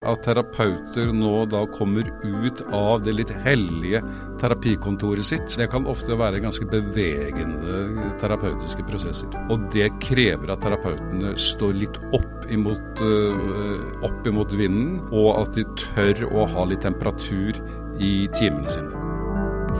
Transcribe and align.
At 0.00 0.22
terapeuter 0.24 1.10
nå 1.12 1.42
da 1.52 1.66
kommer 1.76 2.06
ut 2.24 2.60
av 2.72 3.02
det 3.04 3.12
litt 3.18 3.30
hellige 3.44 3.98
terapikontoret 4.40 5.26
sitt. 5.28 5.52
Det 5.60 5.66
kan 5.74 5.84
ofte 5.92 6.16
være 6.16 6.40
ganske 6.40 6.64
bevegende 6.72 8.06
terapeutiske 8.22 8.86
prosesser. 8.88 9.28
Og 9.52 9.66
det 9.74 9.90
krever 10.00 10.54
at 10.54 10.64
terapeutene 10.64 11.34
står 11.36 11.76
litt 11.82 11.98
opp 12.16 12.48
imot, 12.48 13.02
uh, 13.04 14.06
opp 14.08 14.24
imot 14.24 14.56
vinden, 14.56 15.02
og 15.12 15.42
at 15.42 15.52
de 15.58 15.66
tør 15.82 16.24
å 16.30 16.46
ha 16.48 16.64
litt 16.70 16.80
temperatur 16.86 17.60
i 18.00 18.14
timene 18.38 18.72
sine. 18.72 19.04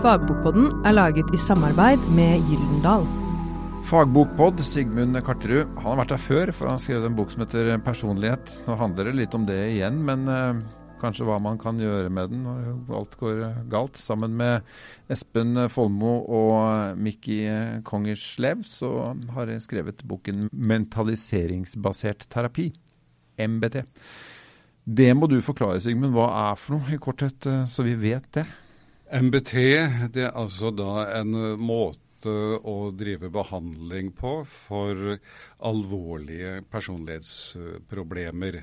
Fagbokpodden 0.04 0.84
er 0.84 0.98
laget 1.00 1.32
i 1.32 1.40
samarbeid 1.48 2.04
med 2.12 2.44
Gyldendal. 2.44 3.08
Fagbokpod, 3.88 4.60
Sigmund 4.64 5.16
Karterud. 5.24 5.70
Han 5.80 5.86
har 5.92 5.98
vært 6.02 6.12
her 6.14 6.20
før, 6.22 6.50
for 6.52 6.68
han 6.68 6.76
har 6.76 6.82
skrevet 6.82 7.06
en 7.08 7.16
bok 7.16 7.30
som 7.32 7.44
heter 7.44 7.70
'Personlighet'. 7.78 8.52
Nå 8.66 8.76
handler 8.76 9.08
det 9.08 9.14
litt 9.16 9.34
om 9.34 9.46
det 9.46 9.58
igjen, 9.72 10.02
men 10.04 10.28
uh, 10.28 10.60
kanskje 11.00 11.24
hva 11.24 11.38
man 11.42 11.58
kan 11.58 11.78
gjøre 11.80 12.10
med 12.12 12.30
den 12.30 12.42
når 12.44 12.92
alt 12.98 13.16
går 13.20 13.40
galt. 13.72 13.96
Sammen 13.96 14.36
med 14.36 14.66
Espen 15.08 15.56
Folmo 15.70 16.20
og 16.28 16.98
Mikki 16.98 17.46
Kongerslev 17.84 18.66
så 18.68 19.14
har 19.34 19.46
jeg 19.46 19.64
skrevet 19.64 20.04
boken 20.04 20.50
'Mentaliseringsbasert 20.52 22.28
terapi', 22.28 22.74
MBT. 23.38 23.86
Det 24.84 25.16
må 25.16 25.26
du 25.30 25.40
forklare, 25.40 25.80
Sigmund. 25.80 26.12
Hva 26.12 26.28
er 26.50 26.60
for 26.60 26.76
noe, 26.76 26.94
i 26.94 26.98
korthet, 26.98 27.46
eh, 27.46 27.64
så 27.66 27.84
vi 27.86 27.94
vet 27.94 28.26
det? 28.34 28.46
MBT 29.10 29.52
det 30.14 30.28
er 30.28 30.36
altså 30.38 30.70
da 30.70 31.06
en 31.20 31.34
måte 31.58 32.09
å 32.28 32.90
drive 32.96 33.30
behandling 33.32 34.10
på 34.16 34.32
for 34.48 35.16
alvorlige 35.66 36.60
personlighetsproblemer. 36.72 38.60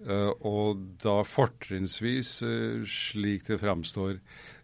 Eh, 0.00 0.32
og 0.48 0.84
da 1.02 1.20
fortrinnsvis 1.28 2.42
eh, 2.46 2.84
slik 2.88 3.46
det 3.48 3.60
framstår 3.60 4.18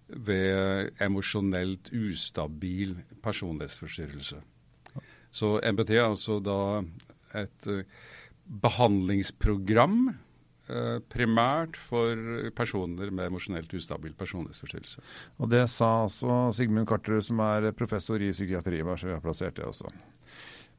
ved 0.07 0.93
emosjonelt 1.03 1.91
ustabil 1.93 2.97
personlighetsforstyrrelse. 3.25 4.39
Så 5.35 5.57
MBT 5.61 5.97
er 5.99 6.07
altså 6.07 6.39
da 6.41 6.61
et 7.37 7.69
eh, 7.69 7.85
behandlingsprogram 8.47 10.09
Eh, 10.09 10.26
primært 11.13 11.77
for 11.79 12.51
personer 12.57 13.13
med 13.15 13.31
emosjonelt 13.31 13.71
ustabil 13.79 14.15
personlighetsforstyrrelse. 14.19 15.03
Og 15.39 15.51
Det 15.53 15.63
sa 15.71 15.91
altså 16.05 16.39
Sigmund 16.57 16.89
Karterud, 16.91 17.23
som 17.23 17.41
er 17.45 17.71
professor 17.77 18.23
i 18.23 18.33
psykiatri. 18.33 18.83
Bare 18.83 18.99
så 18.99 19.11
vi 19.11 19.15
har 19.15 19.23
plassert 19.25 19.57
det 19.57 19.67
også. 19.67 19.93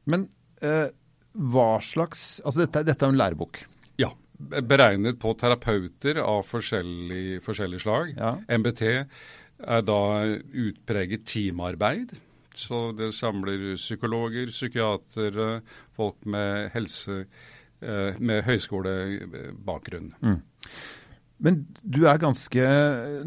Men 0.08 0.28
eh, 0.60 0.88
hva 1.32 1.78
slags 1.84 2.40
Altså 2.44 2.64
dette, 2.64 2.84
dette 2.88 3.04
er 3.04 3.12
en 3.14 3.20
lærebok? 3.20 3.62
Ja. 4.00 4.12
Beregnet 4.38 5.18
på 5.18 5.34
terapeuter 5.38 6.20
av 6.22 6.44
forskjellig, 6.46 7.40
forskjellig 7.44 7.82
slag. 7.82 8.14
Ja. 8.16 8.36
MBT 8.48 8.82
er 8.88 9.82
da 9.82 10.00
utpreget 10.54 11.26
teamarbeid. 11.26 12.14
Så 12.58 12.90
det 12.98 13.12
samler 13.14 13.76
psykologer, 13.78 14.50
psykiatere, 14.50 15.60
folk 15.94 16.26
med 16.26 16.72
helse 16.74 17.22
Eh, 17.22 17.57
med 17.80 18.42
høyskolebakgrunn. 18.46 20.12
Mm. 20.18 20.40
Men 21.38 21.60
du 21.86 22.00
er 22.10 22.18
ganske 22.18 22.62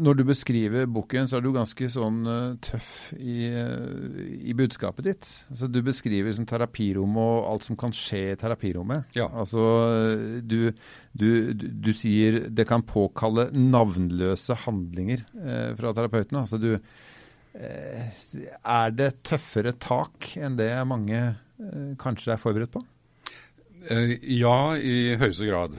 Når 0.02 0.18
du 0.18 0.24
beskriver 0.28 0.88
boken, 0.90 1.28
så 1.28 1.38
er 1.38 1.44
du 1.44 1.52
ganske 1.54 1.88
sånn 1.92 2.20
uh, 2.28 2.56
tøff 2.62 2.90
i, 3.16 3.48
uh, 3.48 4.18
i, 4.36 4.52
budskapet 4.56 5.08
ditt. 5.08 5.28
Altså, 5.52 5.68
du 5.72 5.80
beskriver 5.84 6.34
sånn, 6.36 6.48
terapirommet 6.48 7.22
og 7.22 7.48
alt 7.48 7.68
som 7.68 7.78
kan 7.80 7.94
skje 7.96 8.22
i 8.34 8.36
terapirommet. 8.40 9.16
Ja. 9.16 9.30
Altså, 9.30 9.64
du, 10.44 10.74
du, 11.16 11.28
du, 11.56 11.90
sier 11.96 12.42
det 12.52 12.68
kan 12.68 12.84
påkalle 12.84 13.48
navnløse 13.56 14.58
handlinger 14.66 15.24
eh, 15.40 15.72
fra 15.78 15.96
terapeutene. 15.96 16.44
Altså, 16.44 16.60
du 16.60 16.76
Er 17.52 18.94
det 18.96 19.10
tøffere 19.28 19.74
tak 19.76 20.30
enn 20.40 20.56
det 20.56 20.70
mange 20.88 21.18
kanskje 22.00 22.32
er 22.32 22.40
forberedt 22.40 22.72
på? 22.72 22.80
Eh, 23.90 24.14
ja, 24.38 24.76
i 24.78 25.16
høyeste 25.18 25.48
grad. 25.48 25.76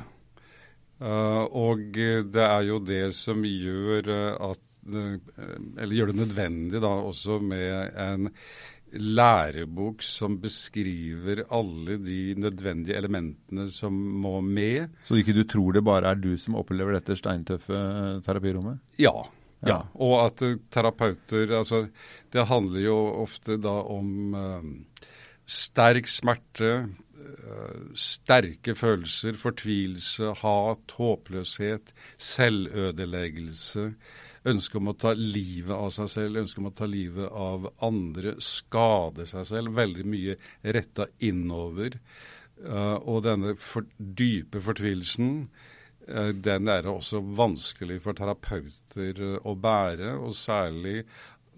Uh, 1.04 1.44
og 1.60 1.82
det 1.96 2.44
er 2.44 2.68
jo 2.68 2.78
det 2.84 3.08
som 3.18 3.42
gjør 3.44 4.08
eh, 4.14 4.52
at 4.52 4.62
Eller 4.88 5.96
gjør 5.98 6.12
det 6.12 6.20
nødvendig 6.22 6.80
da 6.84 6.92
også 7.10 7.40
med 7.44 7.98
en 8.00 8.30
lærebok 8.94 10.04
som 10.06 10.36
beskriver 10.40 11.42
alle 11.56 11.98
de 11.98 12.36
nødvendige 12.38 12.98
elementene 13.00 13.66
som 13.72 13.96
må 13.96 14.38
med. 14.44 14.92
Så 15.02 15.18
ikke 15.18 15.34
du 15.34 15.44
tror 15.50 15.74
det 15.74 15.86
bare 15.88 16.12
er 16.12 16.20
du 16.20 16.36
som 16.38 16.60
opplever 16.60 17.00
dette 17.00 17.18
steintøffe 17.18 17.80
terapirommet? 18.28 18.84
Ja. 19.02 19.16
ja. 19.66 19.80
Og 19.96 20.18
at 20.28 20.44
terapeuter 20.70 21.56
Altså, 21.58 21.88
det 22.36 22.46
handler 22.52 22.86
jo 22.86 23.00
ofte 23.24 23.58
da 23.58 23.80
om 23.96 24.36
sterk 25.50 26.08
smerte, 26.08 26.74
sterke 27.98 28.76
følelser, 28.78 29.38
fortvilelse, 29.40 30.34
hat, 30.42 30.94
håpløshet, 30.98 31.94
selvødeleggelse, 32.22 33.88
ønske 34.50 34.80
om 34.80 34.92
å 34.92 34.96
ta 35.00 35.14
livet 35.18 35.74
av 35.76 35.92
seg 35.96 36.10
selv, 36.12 36.42
ønske 36.44 36.62
om 36.62 36.70
å 36.70 36.76
ta 36.76 36.88
livet 36.90 37.30
av 37.32 37.70
andre, 37.86 38.36
skade 38.44 39.28
seg 39.30 39.48
selv. 39.50 39.76
Veldig 39.78 40.08
mye 40.10 40.38
retta 40.76 41.08
innover. 41.24 42.00
Uh, 42.64 42.98
og 43.10 43.24
denne 43.26 43.56
for, 43.60 43.88
dype 43.98 44.62
fortvilelsen, 44.64 45.48
uh, 46.08 46.32
den 46.36 46.70
er 46.72 46.88
også 46.88 47.24
vanskelig 47.36 48.02
for 48.06 48.16
terapeuter 48.18 49.24
uh, 49.24 49.40
å 49.48 49.56
bære. 49.60 50.14
Og 50.20 50.36
særlig 50.38 51.02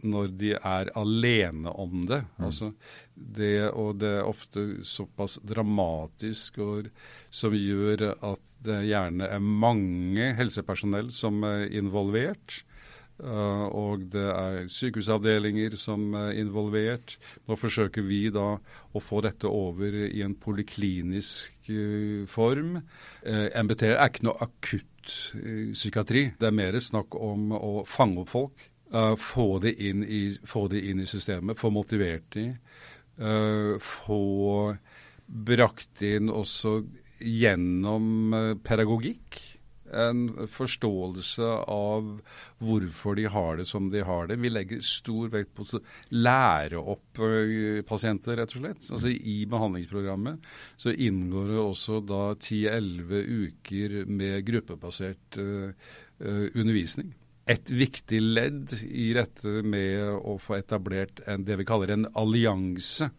når 0.05 0.35
de 0.39 0.53
er 0.55 0.91
alene 0.99 1.73
om 1.73 2.05
det. 2.09 2.21
Mm. 2.38 2.45
Altså 2.47 2.71
det, 3.16 3.69
og 3.71 3.99
det 4.01 4.11
er 4.19 4.29
ofte 4.29 4.66
såpass 4.85 5.39
dramatisk 5.47 6.59
og, 6.63 6.91
som 7.33 7.55
gjør 7.55 8.09
at 8.13 8.55
det 8.66 8.83
gjerne 8.89 9.29
er 9.29 9.43
mange 9.66 10.31
helsepersonell 10.39 11.11
som 11.16 11.43
er 11.47 11.67
involvert. 11.75 12.63
Uh, 13.16 13.71
og 13.71 14.09
det 14.11 14.25
er 14.27 14.66
sykehusavdelinger 14.67 15.77
som 15.79 16.09
er 16.19 16.35
involvert. 16.41 17.16
Nå 17.47 17.55
forsøker 17.55 18.03
vi 18.03 18.25
da 18.33 18.57
å 18.59 19.01
få 19.03 19.22
dette 19.23 19.47
over 19.47 19.95
i 20.09 20.19
en 20.25 20.35
poliklinisk 20.35 21.72
uh, 21.72 22.25
form. 22.27 22.81
Uh, 23.23 23.47
MBT 23.55 23.87
er 23.93 24.03
ikke 24.09 24.27
noe 24.27 24.49
akutt 24.49 24.91
psykiatri. 25.05 26.31
Det 26.35 26.49
er 26.49 26.59
mer 26.59 26.75
snakk 26.81 27.16
om 27.16 27.53
å 27.55 27.85
fange 27.87 28.25
opp 28.25 28.33
folk 28.33 28.72
Uh, 28.94 29.16
få, 29.18 29.59
det 29.59 29.73
i, 29.81 30.38
få, 30.46 30.68
det 30.69 30.84
inn 30.85 31.01
i, 31.01 31.09
systemet, 31.09 31.57
få 31.57 31.72
motivert 31.73 32.28
de. 32.35 32.51
Uh, 33.18 33.81
få 33.81 34.75
brakt 35.25 36.03
inn 36.06 36.29
også 36.29 36.84
gjennom 37.19 38.35
uh, 38.35 38.53
pedagogikk 38.62 39.41
en 39.96 40.47
forståelse 40.50 41.47
av 41.72 42.07
hvorfor 42.66 43.16
de 43.16 43.28
har 43.31 43.59
det 43.59 43.68
som 43.69 43.85
de 43.94 44.01
har 44.03 44.28
det. 44.28 44.40
Vi 44.41 44.50
legger 44.50 44.81
stor 44.84 45.29
vekt 45.31 45.53
på 45.56 45.66
å 45.78 45.81
lære 46.12 46.81
opp 46.81 47.22
pasienter, 47.88 48.40
rett 48.41 48.56
og 48.57 48.63
slett. 48.63 48.90
Altså 48.97 49.13
I 49.13 49.35
behandlingsprogrammet 49.50 50.50
så 50.81 50.91
inngår 50.91 51.53
det 51.53 51.62
også 51.62 52.02
da 52.02 52.23
10-11 52.34 53.29
uker 53.46 53.96
med 54.09 54.41
gruppebasert 54.50 55.40
undervisning 56.17 57.13
et 57.45 57.69
viktig 57.69 58.22
ledd 58.22 58.73
i 58.89 59.11
dette 59.13 59.61
med 59.66 60.01
å 60.17 60.38
få 60.41 60.57
etablert 60.57 61.22
en, 61.29 61.45
det 61.45 61.59
vi 61.59 61.67
kaller 61.67 61.94
en 61.94 62.07
allianse. 62.17 63.11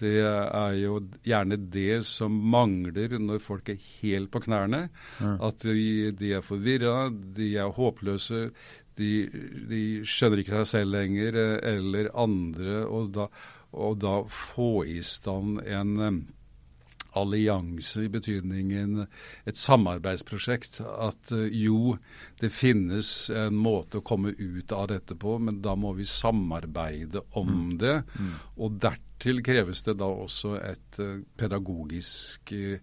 Det 0.00 0.16
er 0.24 0.72
jo 0.80 0.96
gjerne 1.22 1.58
det 1.70 2.00
som 2.08 2.34
mangler 2.50 3.14
når 3.20 3.42
folk 3.44 3.68
er 3.70 3.82
helt 4.00 4.32
på 4.32 4.42
knærne. 4.46 4.88
Mm. 5.20 5.36
At 5.44 5.66
de, 5.66 6.14
de 6.18 6.32
er 6.38 6.46
forvirra, 6.46 7.10
de 7.12 7.52
er 7.60 7.76
håpløse, 7.76 8.48
de, 8.98 9.10
de, 9.70 9.82
skjønner 10.06 10.42
ikke 10.42 10.62
seg 10.62 10.70
selv 10.70 10.96
lenger 10.96 11.38
eller 11.74 12.10
andre. 12.24 12.80
Og 12.88 13.12
da, 13.14 13.28
og 13.76 14.00
da 14.02 14.16
få 14.30 14.86
i 14.88 15.00
stand 15.04 15.60
en 15.66 16.24
allianse 17.18 18.04
i 18.04 18.10
betydningen 18.12 19.04
et 19.04 19.58
samarbeidsprosjekt. 19.58 20.80
At 20.84 21.32
eh, 21.34 21.48
jo, 21.64 21.96
det 22.40 22.52
finnes 22.54 23.10
en 23.34 23.58
måte 23.58 24.00
å 24.00 24.06
komme 24.06 24.34
ut 24.36 24.74
av 24.74 24.88
dette 24.92 25.16
på, 25.18 25.38
men 25.38 25.62
da 25.64 25.76
må 25.78 25.94
vi 25.98 26.08
samarbeide 26.08 27.24
om 27.38 27.50
mm. 27.50 27.74
det. 27.82 27.96
Mm. 28.18 28.32
Og 28.58 28.78
dertil 28.84 29.42
kreves 29.46 29.84
det 29.86 29.98
da 30.02 30.10
også 30.10 30.56
et 30.60 31.02
eh, 31.02 31.20
pedagogisk 31.40 32.54
eh, 32.56 32.80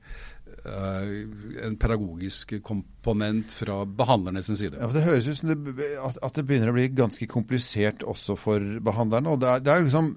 en 0.61 1.75
pedagogisk 1.81 2.53
komponent 2.61 3.49
fra 3.55 3.79
behandlernes 3.85 4.51
side. 4.51 4.75
Ja, 4.77 4.85
for 4.85 4.93
Det 4.93 5.05
høres 5.07 5.29
ut 5.29 5.39
som 5.39 5.49
det, 5.49 5.87
at 5.97 6.35
det 6.37 6.43
begynner 6.45 6.69
å 6.69 6.75
bli 6.75 6.85
ganske 6.93 7.25
komplisert 7.29 8.05
også 8.05 8.35
for 8.37 8.59
behandlerne. 8.83 9.33
og 9.33 9.41
Det 9.41 9.49
er, 9.49 9.63
det 9.65 9.73
er 9.73 9.87
liksom, 9.87 10.11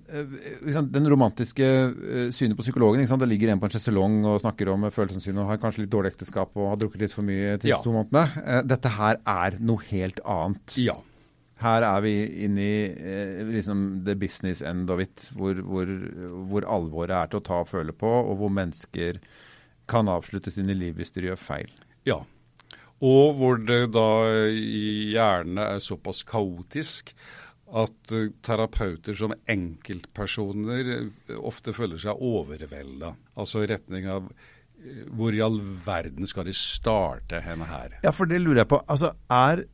liksom, 0.67 0.91
Den 0.93 1.09
romantiske 1.09 1.71
synet 2.37 2.59
på 2.59 2.67
psykologen. 2.67 3.01
Liksom, 3.01 3.23
det 3.23 3.31
ligger 3.31 3.55
en 3.55 3.63
på 3.63 3.71
en 3.71 3.75
sjeselong 3.77 4.21
og 4.25 4.43
snakker 4.45 4.75
om 4.75 4.91
følelsene 4.91 5.25
sine 5.25 5.41
og 5.41 5.49
har 5.49 5.63
kanskje 5.63 5.87
litt 5.87 5.95
dårlig 5.95 6.13
ekteskap 6.13 6.53
og 6.59 6.75
har 6.75 6.79
drukket 6.83 7.07
litt 7.07 7.17
for 7.17 7.25
mye 7.25 7.57
de 7.63 7.73
ja. 7.73 7.81
to 7.81 7.97
månedene. 7.97 8.61
Dette 8.69 8.93
her 8.99 9.21
er 9.25 9.59
noe 9.65 9.89
helt 9.89 10.21
annet. 10.29 10.77
Ja. 10.77 11.01
Her 11.63 11.87
er 11.87 12.03
vi 12.05 12.15
inne 12.45 12.65
i 12.65 12.79
eh, 12.91 13.43
liksom 13.47 14.05
the 14.05 14.17
business 14.19 14.61
end 14.63 14.91
of 14.91 15.01
it, 15.01 15.29
hvor, 15.37 15.55
hvor, 15.65 15.91
hvor, 16.51 16.67
alvoret 16.69 17.15
er 17.15 17.31
til 17.31 17.41
å 17.41 17.47
ta 17.47 17.61
og 17.63 17.71
føle 17.71 17.95
på, 17.97 18.11
og 18.11 18.37
hvor 18.41 18.53
mennesker 18.53 19.21
kan 19.91 20.09
avslutte 20.09 20.53
sine 20.55 20.77
liv 20.77 20.97
hvis 20.99 21.13
de 21.17 21.29
gjør 21.29 21.41
feil. 21.41 21.73
Ja, 22.09 22.23
og 23.05 23.39
hvor 23.39 23.59
det 23.59 23.91
da 23.95 24.09
gjerne 24.55 25.67
er 25.75 25.83
såpass 25.83 26.23
kaotisk 26.29 27.15
at 27.75 28.13
uh, 28.15 28.29
terapeuter 28.45 29.17
som 29.19 29.35
enkeltpersoner 29.51 30.91
uh, 30.95 31.39
ofte 31.43 31.75
føler 31.75 31.99
seg 32.01 32.21
overvelda. 32.23 33.15
Altså 33.41 33.65
i 33.65 33.71
retning 33.73 34.07
av 34.13 34.29
uh, 34.29 35.05
hvor 35.17 35.35
i 35.35 35.43
all 35.43 35.59
verden 35.85 36.29
skal 36.29 36.47
de 36.47 36.55
starte 36.57 37.41
henne 37.43 37.67
her? 37.69 37.99
Ja, 38.05 38.13
for 38.15 38.31
det 38.31 38.43
lurer 38.45 38.63
jeg 38.63 38.71
på. 38.71 38.83
Altså, 38.87 39.15
Er 39.33 39.65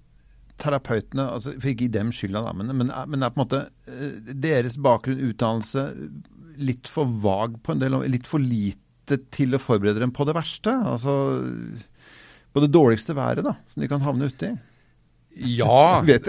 terapeutene, 0.61 1.25
altså, 1.37 1.55
for 1.57 1.71
ikke 1.71 1.87
gi 1.87 1.93
dem 1.95 2.11
skylda, 2.13 2.43
da, 2.45 2.53
men, 2.53 2.73
men, 2.77 2.91
men, 3.09 3.23
er 3.25 3.31
på 3.33 3.41
en 3.41 3.45
måte 3.47 3.61
eh, 3.89 4.35
deres 4.45 4.75
bakgrunn, 4.77 5.23
utdannelse, 5.31 5.87
litt 6.61 6.91
for 6.93 7.09
vag 7.25 7.55
på 7.65 7.73
en 7.73 7.81
del, 7.81 7.97
litt 8.13 8.29
for 8.29 8.45
lite 8.45 8.90
til 9.09 9.57
å 9.57 9.63
forberede 9.63 10.03
dem 10.03 10.13
på 10.15 10.27
det 10.29 10.37
verste? 10.37 10.75
Altså 10.87 11.15
på 12.51 12.65
det 12.65 12.73
dårligste 12.75 13.15
været 13.15 13.47
da, 13.47 13.55
som 13.71 13.83
de 13.83 13.89
kan 13.91 14.03
havne 14.03 14.31
uti? 14.31 14.51
Ja. 15.31 16.03
vet. 16.07 16.27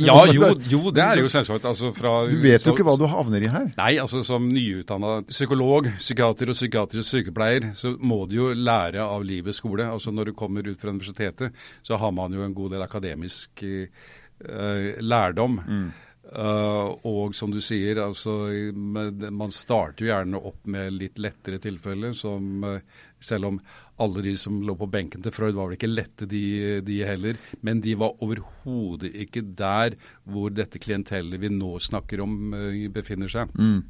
Ja, 0.00 0.24
jo, 0.32 0.54
jo, 0.70 0.80
det 0.94 1.02
er 1.04 1.20
jo 1.20 1.28
selvsagt. 1.32 1.66
Altså 1.68 1.92
fra, 1.96 2.14
du 2.30 2.38
vet 2.40 2.64
jo 2.64 2.72
ikke 2.74 2.86
hva 2.88 2.96
du 2.98 3.06
havner 3.10 3.44
i 3.44 3.50
her. 3.52 3.68
Nei, 3.76 3.92
altså 4.00 4.22
som 4.26 4.48
nyutdanna 4.48 5.20
psykolog, 5.28 5.90
psykiater 6.00 6.52
og 6.52 6.56
psykiatrisk 6.56 7.08
sykepleier, 7.10 7.70
så 7.78 7.94
må 8.00 8.22
du 8.30 8.38
jo 8.38 8.50
lære 8.56 9.04
av 9.04 9.26
livets 9.26 9.60
skole. 9.60 9.86
Altså 9.92 10.14
når 10.14 10.30
du 10.30 10.38
kommer 10.38 10.66
ut 10.66 10.80
fra 10.80 10.94
universitetet, 10.94 11.56
så 11.86 12.00
har 12.00 12.14
man 12.16 12.32
jo 12.36 12.46
en 12.46 12.56
god 12.56 12.76
del 12.76 12.86
akademisk 12.86 13.64
uh, 13.66 14.94
lærdom. 15.04 15.60
Mm. 15.60 15.90
Uh, 16.30 16.94
og 17.10 17.32
som 17.34 17.50
du 17.50 17.58
sier, 17.58 17.98
altså, 17.98 18.32
man 18.70 19.50
starter 19.50 20.04
jo 20.04 20.10
gjerne 20.12 20.38
opp 20.38 20.68
med 20.70 20.94
litt 20.94 21.18
lettere 21.18 21.58
tilfeller, 21.62 22.12
som 22.14 22.62
uh, 22.62 22.76
selv 23.18 23.48
om 23.48 23.56
alle 24.00 24.22
de 24.22 24.36
som 24.38 24.60
lå 24.62 24.76
på 24.78 24.86
benken 24.92 25.24
til 25.24 25.34
Freud, 25.34 25.56
var 25.56 25.66
vel 25.66 25.78
ikke 25.78 25.90
lette, 25.90 26.28
de, 26.30 26.78
de 26.86 27.00
heller. 27.08 27.40
Men 27.66 27.82
de 27.82 27.96
var 27.98 28.14
overhodet 28.22 29.10
ikke 29.24 29.42
der 29.58 29.98
hvor 30.22 30.54
dette 30.54 30.78
klientellet 30.82 31.42
vi 31.42 31.50
nå 31.50 31.72
snakker 31.82 32.22
om, 32.22 32.54
uh, 32.54 32.84
befinner 32.94 33.30
seg. 33.30 33.50
Mm. 33.58 33.82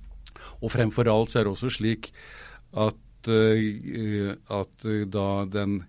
Og 0.63 0.73
fremfor 0.73 1.13
alt 1.13 1.35
så 1.35 1.43
er 1.43 1.49
det 1.49 1.53
også 1.53 1.73
slik 1.75 2.09
at, 2.79 3.29
at 3.29 4.85
da 5.13 5.27
den 5.51 5.81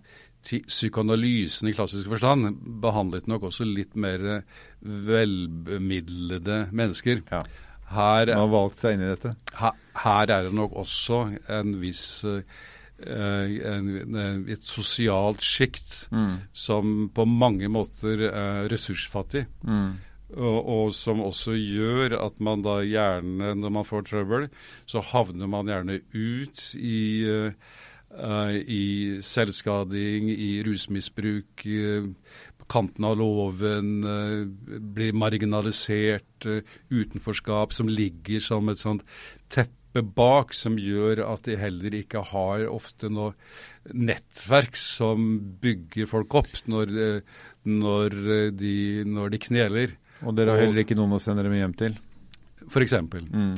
psykoanalysen 0.42 1.70
i 1.70 1.74
klassisk 1.76 2.10
forstand 2.12 2.56
behandlet 2.82 3.28
nok 3.30 3.48
også 3.50 3.66
litt 3.68 3.94
mer 3.94 4.42
velbemidlede 4.80 6.66
mennesker. 6.72 7.22
Ja. 7.30 7.44
Her, 7.92 8.26
Man 8.32 8.38
har 8.46 8.52
valgt 8.52 8.80
seg 8.80 8.96
inn 8.96 9.04
i 9.04 9.10
dette? 9.10 9.34
Her, 9.58 9.74
her 10.00 10.30
er 10.32 10.46
det 10.48 10.54
nok 10.56 10.76
også 10.80 11.24
en 11.52 11.74
viss 11.82 12.22
en, 13.02 13.90
en, 14.14 14.46
et 14.50 14.64
sosialt 14.64 15.42
sjikt 15.42 16.06
mm. 16.14 16.34
som 16.54 17.10
på 17.14 17.26
mange 17.28 17.68
måter 17.72 18.26
er 18.30 18.70
ressursfattig. 18.72 19.44
Mm. 19.66 19.92
Og, 20.32 20.58
og, 20.58 20.92
som 20.96 21.20
også 21.20 21.58
gjør 21.58 22.14
at 22.22 22.38
man 22.40 22.62
da 22.64 22.78
gjerne, 22.86 23.52
når 23.60 23.74
man 23.74 23.84
får 23.84 24.06
trøbbel, 24.08 24.46
så 24.88 25.02
havner 25.04 25.50
man 25.50 25.68
gjerne 25.68 26.00
ut 26.14 26.68
i 26.78 27.00
Uh, 27.28 27.50
i 28.12 29.20
selvskading, 29.24 30.28
i 30.30 30.62
rusmisbruk, 30.66 31.64
på 32.58 32.68
kanten 32.70 33.06
av 33.08 33.16
loven, 33.16 33.92
uh, 34.04 34.78
blir 34.94 35.16
marginalisert, 35.16 36.46
utenforskap 36.92 37.72
som 37.72 37.88
ligger 37.88 38.42
som 38.44 38.68
et 38.68 38.82
sånt 38.82 39.06
teppe 39.52 40.02
bak, 40.02 40.54
som 40.56 40.78
gjør 40.80 41.24
at 41.26 41.44
de 41.48 41.56
heller 41.60 41.96
ikke 41.98 42.22
har 42.30 42.64
ofte 42.70 43.10
noe 43.12 43.34
nettverk 43.92 44.78
som 44.78 45.34
bygger 45.60 46.08
folk 46.08 46.34
opp 46.42 46.62
når, 46.70 46.94
når, 47.68 48.16
de, 48.56 48.76
når 49.04 49.34
de, 49.34 49.42
kneler. 49.42 49.94
Og 50.22 50.36
dere 50.38 50.54
har 50.54 50.64
heller 50.64 50.84
ikke 50.84 50.96
noen 50.96 51.18
å 51.18 51.22
sende 51.22 51.44
dem 51.44 51.58
hjem 51.58 51.76
til? 51.76 51.98
For 52.70 52.84
eksempel. 52.84 53.26
Mm. 53.28 53.56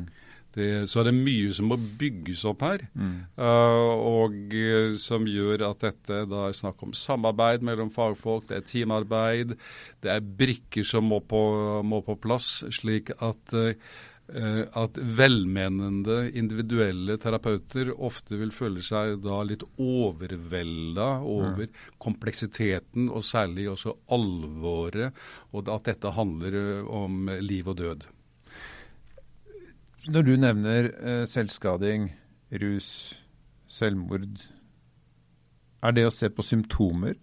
Det, 0.54 0.86
så 0.90 1.02
er 1.02 1.08
det 1.08 1.16
mye 1.16 1.50
som 1.54 1.66
må 1.72 1.78
bygges 1.98 2.44
opp 2.46 2.62
her. 2.62 2.86
Mm. 2.94 3.16
Uh, 3.34 3.92
og 4.22 4.54
uh, 4.54 4.94
som 5.00 5.26
gjør 5.26 5.66
at 5.70 5.82
dette 5.88 6.22
da 6.30 6.46
er 6.48 6.56
snakk 6.56 6.86
om 6.86 6.94
samarbeid 6.94 7.66
mellom 7.66 7.90
fagfolk, 7.94 8.46
det 8.50 8.60
er 8.60 8.66
teamarbeid, 8.70 9.56
det 10.04 10.14
er 10.14 10.32
brikker 10.42 10.86
som 10.86 11.10
må 11.10 11.20
på, 11.26 11.44
må 11.82 12.04
på 12.06 12.18
plass, 12.22 12.62
slik 12.74 13.10
at, 13.18 13.56
uh, 13.58 14.62
at 14.78 15.02
velmenende 15.18 16.20
individuelle 16.38 17.18
terapeuter 17.20 17.90
ofte 17.92 18.38
vil 18.38 18.54
føle 18.54 18.82
seg 18.84 19.18
da 19.26 19.42
litt 19.44 19.66
overvelda 19.74 21.08
over 21.18 21.66
mm. 21.66 21.86
kompleksiteten, 21.98 23.10
og 23.10 23.26
særlig 23.26 23.72
også 23.74 23.98
alvoret, 24.14 25.24
og 25.50 25.74
at 25.74 25.90
dette 25.90 26.14
handler 26.14 26.84
om 26.86 27.24
liv 27.42 27.74
og 27.74 27.82
død. 27.82 28.12
Når 30.08 30.26
du 30.26 30.34
nevner 30.36 30.90
eh, 30.92 31.22
selvskading, 31.30 32.10
rus, 32.60 32.88
selvmord, 33.70 34.26
er 35.84 35.94
det 35.96 36.04
å 36.08 36.12
se 36.12 36.28
på 36.32 36.44
symptomer? 36.44 37.16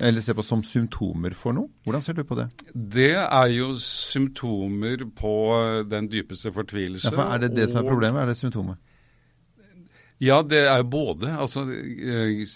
Eller 0.00 0.24
se 0.24 0.32
på 0.36 0.44
som 0.44 0.62
symptomer 0.64 1.34
for 1.36 1.56
noe? 1.56 1.68
Hvordan 1.84 2.04
ser 2.04 2.16
du 2.16 2.22
på 2.24 2.36
det? 2.38 2.46
Det 2.72 3.12
er 3.20 3.50
jo 3.52 3.72
symptomer 3.80 5.04
på 5.16 5.32
eh, 5.56 5.80
den 5.88 6.08
dypeste 6.12 6.52
fortvilelse. 6.56 7.12
Ja, 7.12 7.26
Er 7.34 7.44
det 7.44 7.54
det 7.56 7.68
som 7.72 7.82
er 7.84 7.90
problemet? 7.90 8.22
Er 8.22 8.32
det 8.32 8.38
symptomer? 8.40 8.78
Ja, 10.20 10.42
det 10.44 10.66
er 10.68 10.82
både. 10.84 11.32
Altså 11.36 11.66
eh, 11.72 12.46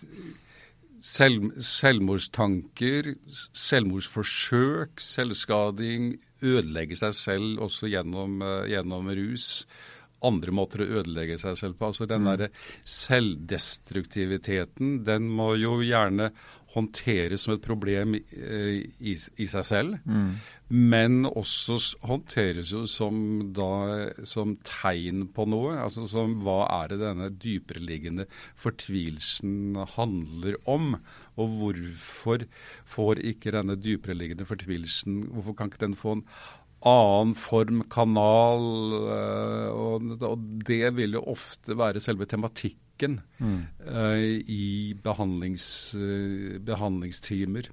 selv, 1.00 1.50
selvmordstanker, 1.60 3.12
selvmordsforsøk, 3.52 5.00
selvskading, 5.00 6.14
ødelegge 6.44 6.96
seg 6.98 7.14
selv 7.18 7.60
også 7.64 7.90
gjennom, 7.92 8.40
uh, 8.44 8.64
gjennom 8.70 9.10
rus. 9.16 9.46
Andre 10.24 10.52
måter 10.56 10.84
å 10.84 10.90
ødelegge 11.00 11.38
seg 11.42 11.58
selv 11.60 11.74
på. 11.78 11.84
Altså 11.90 12.04
Den 12.08 12.22
mm. 12.24 12.28
derre 12.30 12.48
selvdestruktiviteten, 12.88 14.88
den 15.06 15.22
må 15.28 15.48
jo 15.60 15.72
gjerne 15.84 16.26
håndteres 16.74 17.44
som 17.44 17.54
et 17.54 17.64
problem 17.64 18.16
i, 18.18 18.22
i, 18.34 19.14
i 19.14 19.46
seg 19.50 19.66
selv, 19.66 19.96
mm. 20.04 20.30
men 20.74 21.28
også 21.28 21.78
håndteres 22.06 22.72
jo 22.74 22.84
som, 22.90 23.16
da, 23.54 23.68
som 24.26 24.56
tegn 24.66 25.28
på 25.34 25.46
noe. 25.50 25.76
altså 25.84 26.08
som 26.10 26.38
Hva 26.44 26.60
er 26.80 26.92
det 26.92 27.00
denne 27.04 27.30
dypereliggende 27.30 28.26
fortvilelsen 28.60 29.78
handler 29.94 30.58
om? 30.70 30.96
Og 31.40 31.56
hvorfor 31.58 32.44
får 32.88 33.22
ikke 33.26 33.54
denne 33.54 33.74
dypereliggende 33.74 34.46
fortvilelsen 34.46 35.24
Hvorfor 35.32 35.56
kan 35.58 35.70
ikke 35.70 35.82
den 35.82 35.96
få 35.98 36.12
en 36.18 36.22
annen 36.88 37.34
form, 37.38 37.82
kanal, 37.92 38.64
eh, 39.14 39.68
og, 39.72 40.10
og 40.20 40.48
det 40.68 40.94
vil 40.98 41.16
jo 41.18 41.24
ofte 41.32 41.76
være 41.78 42.02
selve 42.02 42.28
tematikken 42.30 43.18
mm. 43.40 43.60
uh, 43.88 44.20
i 44.50 44.94
behandlings, 45.02 45.66
uh, 45.98 46.60
behandlingstimer. 46.64 47.70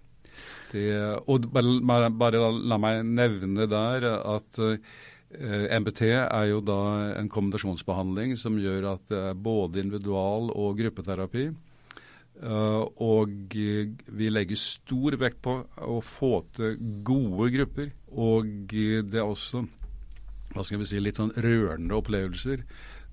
Det, 0.72 0.88
og 1.28 1.50
bare, 1.52 2.10
bare, 2.16 2.42
la 2.64 2.78
meg 2.80 3.02
nevne 3.06 3.68
der 3.70 4.06
at 4.08 4.60
eh, 4.64 5.66
MBT 5.76 6.02
er 6.16 6.46
jo 6.48 6.62
da 6.64 6.78
en 7.20 7.28
kombinasjonsbehandling 7.30 8.38
som 8.40 8.56
gjør 8.60 8.88
at 8.94 9.04
det 9.12 9.20
er 9.34 9.44
både 9.48 9.84
individual- 9.84 10.54
og 10.56 10.80
gruppeterapi. 10.80 11.50
Uh, 12.42 12.88
og 13.06 13.54
vi 13.54 14.30
legger 14.32 14.58
stor 14.58 15.14
vekt 15.22 15.44
på 15.46 15.60
å 15.62 16.00
få 16.02 16.40
til 16.58 16.80
gode 17.06 17.52
grupper. 17.54 17.92
Og 18.18 18.72
det 18.72 19.20
er 19.22 19.28
også 19.28 19.66
hva 20.52 20.66
skal 20.68 20.82
vi 20.82 20.90
si, 20.90 21.00
litt 21.00 21.20
sånn 21.20 21.32
rørende 21.40 21.96
opplevelser 21.96 22.66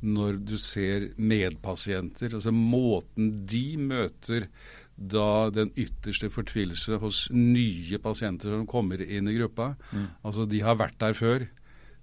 når 0.09 0.39
du 0.47 0.57
ser 0.63 1.09
medpasienter. 1.19 2.35
Altså 2.39 2.53
måten 2.55 3.45
de 3.51 3.65
møter 3.81 4.49
da 4.99 5.49
den 5.55 5.71
ytterste 5.79 6.31
fortvilelse 6.35 6.99
hos 7.03 7.27
nye 7.35 8.01
pasienter 8.03 8.55
som 8.55 8.67
kommer 8.71 9.03
inn 9.03 9.31
i 9.31 9.37
gruppa. 9.39 9.73
Mm. 9.93 10.09
Altså 10.27 10.47
de 10.51 10.63
har 10.67 10.79
vært 10.79 10.99
der 11.03 11.19
før. 11.19 11.47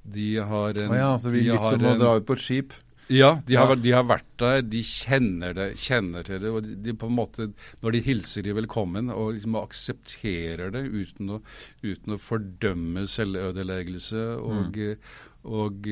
De 0.05 0.29
har 0.37 0.79
en 0.83 0.91
oh 0.91 0.99
ja, 0.99 1.13
så 1.19 1.31
vi 1.33 1.47
litt 1.47 1.59
som 1.59 1.87
å 1.87 1.95
dra 1.99 2.15
ut 2.19 2.27
på 2.27 2.37
et 2.37 2.43
skip? 2.45 2.75
Ja, 3.13 3.35
de 3.45 3.55
har, 3.55 3.69
Ja. 3.69 3.75
de 3.75 3.91
har 3.93 4.03
vært 4.09 4.31
der, 4.41 4.61
de 4.65 4.79
kjenner 4.81 5.53
det, 5.53 5.67
kjenner 5.77 6.23
til 6.25 6.39
det. 6.41 6.49
og 6.49 6.63
de, 6.65 6.75
de 6.75 6.93
på 6.97 7.05
en 7.05 7.15
måte, 7.15 7.53
Når 7.83 7.91
de 7.91 8.01
hilser 8.01 8.41
de 8.43 8.53
velkommen 8.57 9.11
og 9.13 9.35
liksom 9.35 9.55
aksepterer 9.59 10.71
det 10.73 10.83
uten 10.89 11.29
å, 11.37 11.41
uten 11.83 12.15
å 12.15 12.17
fordømme 12.17 13.05
selvødeleggelse. 13.05 14.23
Og, 14.41 14.79
og 14.79 15.05
og 15.45 15.83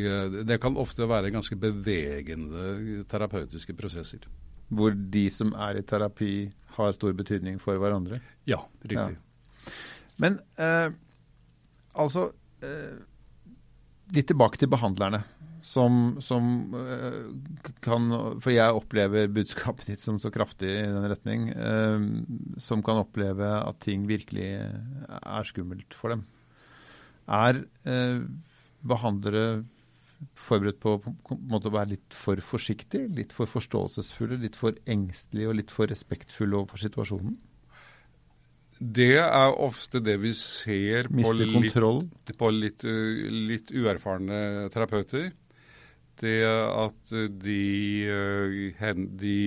det 0.48 0.55
kan 0.63 0.74
ofte 0.82 1.05
være 1.05 1.29
ganske 1.29 1.53
bevegende 1.62 3.03
terapeutiske 3.05 3.75
prosesser. 3.77 4.24
Hvor 4.74 4.96
de 5.13 5.29
som 5.29 5.53
er 5.53 5.77
i 5.77 5.84
terapi, 5.86 6.51
har 6.74 6.91
stor 6.98 7.13
betydning 7.13 7.60
for 7.62 7.77
hverandre. 7.77 8.17
Ja, 8.50 8.58
riktig. 8.82 9.20
Men 10.17 10.39
eh, 10.58 10.89
altså 11.93 12.32
eh, 12.65 12.98
Litt 14.13 14.27
tilbake 14.29 14.58
til 14.58 14.70
behandlerne. 14.74 15.24
Som, 15.63 16.17
som 16.20 16.74
eh, 16.75 17.70
kan 17.86 18.10
For 18.43 18.51
jeg 18.51 18.75
opplever 18.75 19.29
budskapet 19.32 19.93
ditt 19.93 20.01
som 20.03 20.17
så 20.20 20.27
kraftig 20.34 20.67
i 20.67 20.82
den 20.84 21.08
retning. 21.08 21.46
Eh, 21.55 22.08
som 22.60 22.84
kan 22.84 23.00
oppleve 23.05 23.48
at 23.62 23.79
ting 23.86 24.03
virkelig 24.10 24.50
er 24.60 25.48
skummelt 25.48 25.96
for 25.96 26.15
dem. 26.15 26.25
Er 27.32 27.63
eh, 27.88 28.25
behandlere 28.84 29.63
forberedt 30.39 30.79
på, 30.84 30.98
på 31.03 31.38
måte 31.51 31.72
å 31.72 31.74
være 31.74 31.96
litt 31.96 32.15
for 32.15 32.39
forsiktige, 32.43 33.10
litt 33.15 33.34
for 33.36 33.50
forståelsesfulle, 33.50 34.39
litt 34.43 34.60
for 34.60 34.77
engstelige 34.89 35.50
og 35.50 35.58
litt 35.60 35.74
for 35.74 35.91
respektfulle 35.91 36.60
overfor 36.60 36.84
situasjonen? 36.84 37.36
Det 38.79 39.20
er 39.22 39.53
ofte 39.62 40.01
det 40.01 40.15
vi 40.24 40.32
ser 40.36 41.08
på 41.12 41.34
litt, 41.38 42.34
på 42.39 42.50
litt, 42.51 42.84
litt 42.84 43.70
uerfarne 43.70 44.70
terapeuter. 44.74 45.29
Det 46.22 46.39
at 46.46 47.13
de, 47.41 47.62
uh, 48.08 49.03
de 49.20 49.38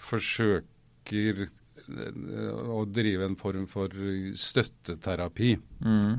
forsøker 0.00 1.44
uh, 1.44 2.60
å 2.72 2.84
drive 2.88 3.28
en 3.28 3.38
form 3.38 3.66
for 3.70 3.94
støtteterapi. 4.38 5.54
Mm. 5.84 6.14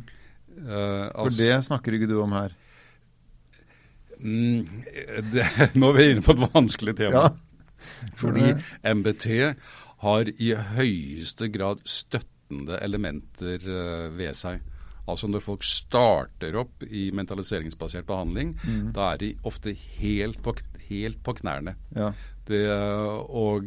Uh, 0.61 1.07
For 1.15 1.38
det 1.38 1.53
snakker 1.67 1.97
ikke 1.97 2.09
du 2.11 2.17
om 2.21 2.35
her. 2.35 2.55
Mm, 4.21 4.83
det, 5.33 5.47
nå 5.79 5.91
er 5.91 5.97
vi 5.97 6.09
inne 6.13 6.25
på 6.25 6.35
et 6.35 6.43
vanskelig 6.53 6.97
tema. 7.00 7.25
Ja. 7.25 8.11
Fordi 8.19 8.53
MBT 8.85 9.27
har 10.05 10.29
i 10.41 10.51
høyeste 10.75 11.50
grad 11.53 11.81
støttende 11.89 12.79
elementer 12.81 13.63
uh, 13.65 14.07
ved 14.17 14.38
seg. 14.38 14.61
Altså 15.10 15.27
Når 15.27 15.41
folk 15.41 15.63
starter 15.63 16.55
opp 16.62 16.84
i 16.88 17.10
mentaliseringsbasert 17.12 18.05
behandling, 18.05 18.55
Mm. 18.65 18.91
da 18.93 19.13
er 19.13 19.17
de 19.17 19.36
ofte 19.43 19.74
helt 19.98 20.41
på, 20.43 20.53
helt 20.89 21.24
på 21.24 21.34
knærne. 21.41 21.75
Ja. 21.96 22.12
Det, 22.46 22.62
og, 23.29 23.63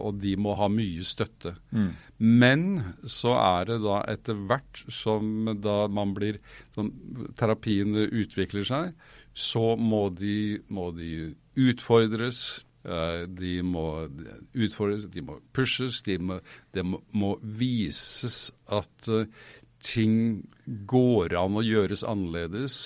og 0.00 0.18
de 0.20 0.36
må 0.36 0.54
ha 0.58 0.68
mye 0.68 1.02
støtte. 1.06 1.54
Mm. 1.72 1.90
Men 2.18 2.64
så 3.06 3.32
er 3.38 3.64
det 3.70 3.78
da 3.82 4.00
etter 4.12 4.34
hvert 4.46 4.82
som 4.92 5.48
da 5.62 5.86
man 5.88 6.12
blir 6.14 6.38
sånn, 6.74 6.90
terapien 7.38 7.94
utvikler 8.10 8.64
seg, 8.66 8.92
så 9.34 9.76
må 9.78 10.08
de, 10.14 10.58
må 10.68 10.90
de 10.96 11.34
utfordres. 11.56 12.64
eh, 12.84 13.26
De 13.26 13.60
må 13.62 14.08
utfordres, 14.54 15.06
de 15.12 15.20
må 15.22 15.38
pushes, 15.52 16.02
de 16.02 16.18
må, 16.18 16.40
de 16.74 16.82
må, 16.82 17.00
må 17.12 17.34
vises 17.42 18.50
at 18.68 19.08
eh, 19.08 19.26
ting 19.84 20.42
går 20.90 21.36
an 21.40 21.58
å 21.58 21.64
gjøres 21.64 22.04
annerledes. 22.06 22.76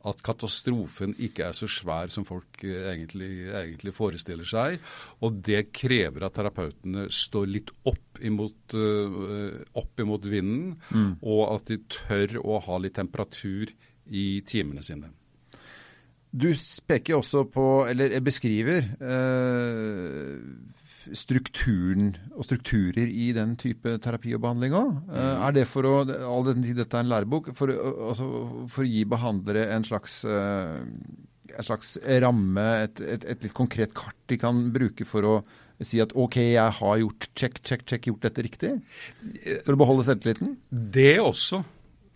At 0.00 0.22
katastrofen 0.24 1.12
ikke 1.20 1.50
er 1.50 1.56
så 1.56 1.66
svær 1.68 2.08
som 2.08 2.24
folk 2.24 2.62
eh, 2.64 2.86
egentlig, 2.94 3.50
egentlig 3.52 3.92
forestiller 3.92 4.48
seg. 4.48 4.78
Og 5.20 5.42
det 5.44 5.66
krever 5.76 6.24
at 6.24 6.38
terapeutene 6.38 7.04
står 7.12 7.50
litt 7.52 7.74
opp 7.84 8.22
imot, 8.24 8.76
eh, 8.80 9.60
opp 9.76 10.00
imot 10.00 10.24
vinden, 10.24 10.78
og 11.20 11.42
at 11.50 11.68
de 11.68 11.82
tør 11.92 12.38
å 12.40 12.60
ha 12.64 12.80
litt 12.80 12.96
temperatur 12.96 13.74
i 14.10 14.26
timene 14.48 14.82
sine. 14.84 15.12
Du 16.30 16.48
peker 16.86 17.18
også 17.18 17.44
på, 17.50 17.64
eller 17.90 18.20
beskriver, 18.22 18.84
eh, 19.02 20.38
strukturen 21.16 22.12
og 22.34 22.44
strukturer 22.46 23.08
i 23.08 23.30
den 23.36 23.56
type 23.60 23.96
terapi 24.04 24.34
og 24.36 24.44
behandling 24.44 24.76
òg. 24.76 24.92
Eh, 25.10 25.46
er 25.48 25.56
det 25.56 25.66
for 25.70 25.88
å 25.88 25.94
all 26.04 26.46
den 26.48 26.64
tid 26.66 26.80
dette 26.80 26.98
er 26.98 27.06
en 27.06 27.12
lærebok, 27.12 27.50
for, 27.56 27.72
altså, 27.72 28.28
for 28.70 28.84
å 28.84 28.90
gi 28.90 29.06
behandlere 29.08 29.68
en 29.74 29.86
slags 29.86 30.20
eh, 30.28 30.78
en 31.50 31.66
slags 31.66 31.96
ramme, 32.22 32.66
et, 32.84 33.00
et, 33.02 33.26
et 33.32 33.42
litt 33.46 33.56
konkret 33.56 33.94
kart 33.96 34.16
de 34.30 34.38
kan 34.38 34.68
bruke 34.74 35.06
for 35.08 35.26
å 35.26 35.34
si 35.82 35.98
at 36.02 36.12
OK, 36.18 36.36
jeg 36.52 36.76
har 36.78 37.00
gjort 37.00 37.26
check, 37.34 37.58
check, 37.64 37.84
check, 37.88 38.06
gjort 38.06 38.26
dette 38.28 38.44
riktig? 38.44 38.72
For 39.64 39.74
å 39.74 39.80
beholde 39.80 40.06
selvtilliten? 40.06 40.54
Det 40.68 41.14
også. 41.22 41.62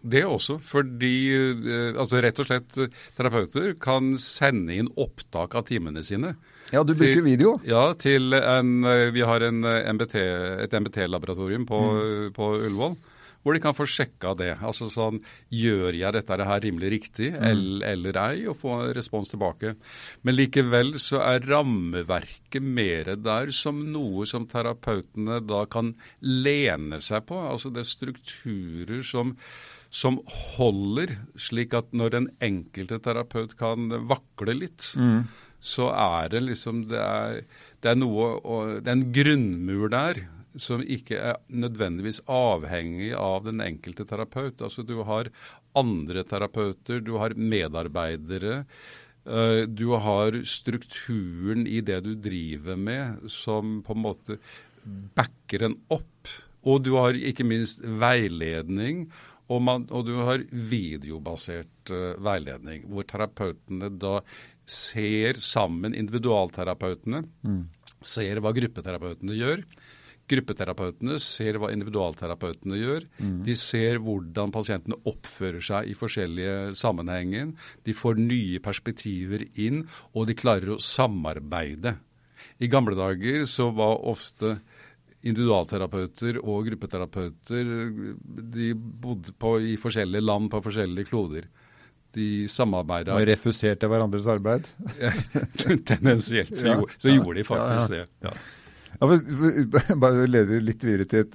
Det 0.05 0.21
også, 0.29 0.59
fordi 0.61 1.13
eh, 1.33 1.95
altså 1.97 2.21
rett 2.21 2.39
og 2.43 2.47
slett 2.51 2.75
terapeuter 3.17 3.73
kan 3.81 4.13
sende 4.21 4.77
inn 4.77 4.91
opptak 5.01 5.55
av 5.57 5.65
timene 5.71 6.03
sine. 6.05 6.35
Ja, 6.73 6.83
du 6.85 6.93
bruker 6.95 7.23
Til- 7.23 7.25
video. 7.25 7.55
Ja, 7.65 7.87
til 7.95 8.33
en, 8.35 8.85
eh, 8.85 9.11
vi 9.17 9.21
har 9.25 9.41
en 9.49 9.65
eh, 9.65 9.89
MBT, 9.93 10.15
et 10.67 10.71
MBT-laboratorium 10.77 11.65
på, 11.67 11.81
Mm. 11.81 12.33
på 12.37 12.53
Ullevål. 12.67 12.97
Hvor 13.45 13.53
de 13.53 13.61
kan 13.61 13.75
få 13.77 13.85
sjekka 13.85 14.31
det. 14.37 14.55
Altså 14.65 14.87
sånn, 14.89 15.19
Gjør 15.53 15.93
jeg 15.93 16.13
dette 16.15 16.45
her 16.49 16.61
rimelig 16.65 16.91
riktig 16.95 17.33
Mm. 17.35 17.43
eller, 17.45 17.87
eller 17.93 18.17
ei? 18.17 18.47
Og 18.49 18.57
få 18.57 18.95
respons 18.97 19.29
tilbake. 19.29 19.75
Men 20.23 20.35
likevel 20.37 20.95
så 20.97 21.21
er 21.21 21.41
rammeverket 21.45 22.63
mer 22.63 23.05
der 23.17 23.51
som 23.53 23.93
noe 23.93 24.25
som 24.25 24.47
terapeutene 24.47 25.47
da 25.47 25.67
kan 25.67 25.95
lene 26.23 27.01
seg 27.05 27.27
på. 27.27 27.37
Altså 27.37 27.71
det 27.71 27.85
er 27.85 27.93
strukturer 27.93 29.03
som, 29.05 29.37
som 29.95 30.17
holder, 30.57 31.13
slik 31.39 31.75
at 31.79 31.93
når 31.95 32.11
den 32.17 32.25
enkelte 32.43 32.99
terapeut 33.05 33.53
kan 33.61 33.93
vakle 34.11 34.57
litt, 34.59 34.89
så 35.65 35.87
er 35.95 36.33
det 36.33 36.41
liksom 36.49 36.83
Det 36.91 36.99
er, 37.01 37.37
det 37.81 37.93
er 37.93 37.97
noe 38.01 38.81
Det 38.83 38.91
er 38.91 38.97
en 38.99 39.13
grunnmur 39.15 39.89
der 39.95 40.19
som 40.61 40.83
ikke 40.83 41.17
er 41.19 41.39
nødvendigvis 41.51 42.21
avhengig 42.31 43.09
av 43.19 43.47
den 43.49 43.59
enkelte 43.65 44.05
terapeut. 44.07 44.61
Altså 44.63 44.85
Du 44.87 45.01
har 45.03 45.31
andre 45.75 46.23
terapeuter, 46.31 47.01
du 47.03 47.17
har 47.19 47.35
medarbeidere. 47.35 48.65
eh, 49.27 49.65
Du 49.67 49.97
har 49.99 50.31
strukturen 50.45 51.67
i 51.67 51.81
det 51.81 52.03
du 52.05 52.15
driver 52.15 52.77
med 52.77 53.31
som 53.31 53.81
på 53.83 53.95
en 53.97 54.03
måte 54.05 54.39
backer 55.17 55.65
en 55.71 55.79
opp. 55.91 56.29
Og 56.65 56.83
du 56.85 56.95
har 56.97 57.13
ikke 57.19 57.45
minst 57.45 57.81
veiledning, 57.83 59.09
og, 59.49 59.61
man, 59.63 59.87
og 59.93 60.07
du 60.09 60.15
har 60.25 60.45
videobasert 60.51 61.93
uh, 61.93 62.15
veiledning, 62.25 62.87
hvor 62.89 63.07
terapeutene 63.09 63.91
da 64.01 64.21
ser 64.65 65.41
sammen, 65.45 65.93
individualterapeutene, 65.97 67.25
ser 68.05 68.41
hva 68.41 68.55
gruppeterapeutene 68.57 69.37
gjør. 69.37 69.65
Gruppeterapeutene 70.25 71.19
ser 71.21 71.59
hva 71.61 71.69
individualterapeutene 71.75 72.79
gjør. 72.81 73.05
De 73.45 73.57
ser 73.61 73.99
hvordan 74.01 74.55
pasientene 74.55 74.97
oppfører 75.05 75.61
seg 75.61 75.91
i 75.93 75.97
forskjellige 75.99 76.73
sammenhenger. 76.81 77.53
De 77.85 77.93
får 77.93 78.17
nye 78.23 78.63
perspektiver 78.65 79.45
inn, 79.61 79.83
og 80.17 80.31
de 80.31 80.39
klarer 80.39 80.73
å 80.73 80.81
samarbeide. 80.81 81.99
I 82.65 82.71
gamle 82.73 82.97
dager 82.97 83.45
så 83.51 83.69
var 83.77 84.01
ofte 84.09 84.57
individualterapeuter 85.25 86.39
og 86.43 86.67
gruppeterapeuter 86.69 87.71
de 88.55 88.73
bodde 88.77 89.33
på, 89.41 89.57
i 89.61 89.77
forskjellige 89.81 90.25
land 90.25 90.51
på 90.53 90.61
forskjellige 90.65 91.09
kloder. 91.11 91.47
De 92.15 92.45
samarbeida 92.47 93.17
Og 93.17 93.25
refuserte 93.27 93.89
hverandres 93.91 94.29
arbeid. 94.31 94.69
tendensielt. 95.89 96.53
Så, 96.57 96.67
Ja. 96.69 96.77
gjorde, 96.79 96.99
så 97.03 97.11
gjorde 97.15 97.35
de 97.41 97.45
faktisk 97.49 97.91
Ja, 97.91 97.97
ja. 97.97 98.05
det. 98.05 98.29
Ja. 98.29 98.35
Ja, 98.95 99.09
for, 99.11 99.97
bare 99.99 100.27
leder 100.31 100.61
litt 100.63 100.85
videre 100.87 101.05
til 101.11 101.25
et, 101.25 101.33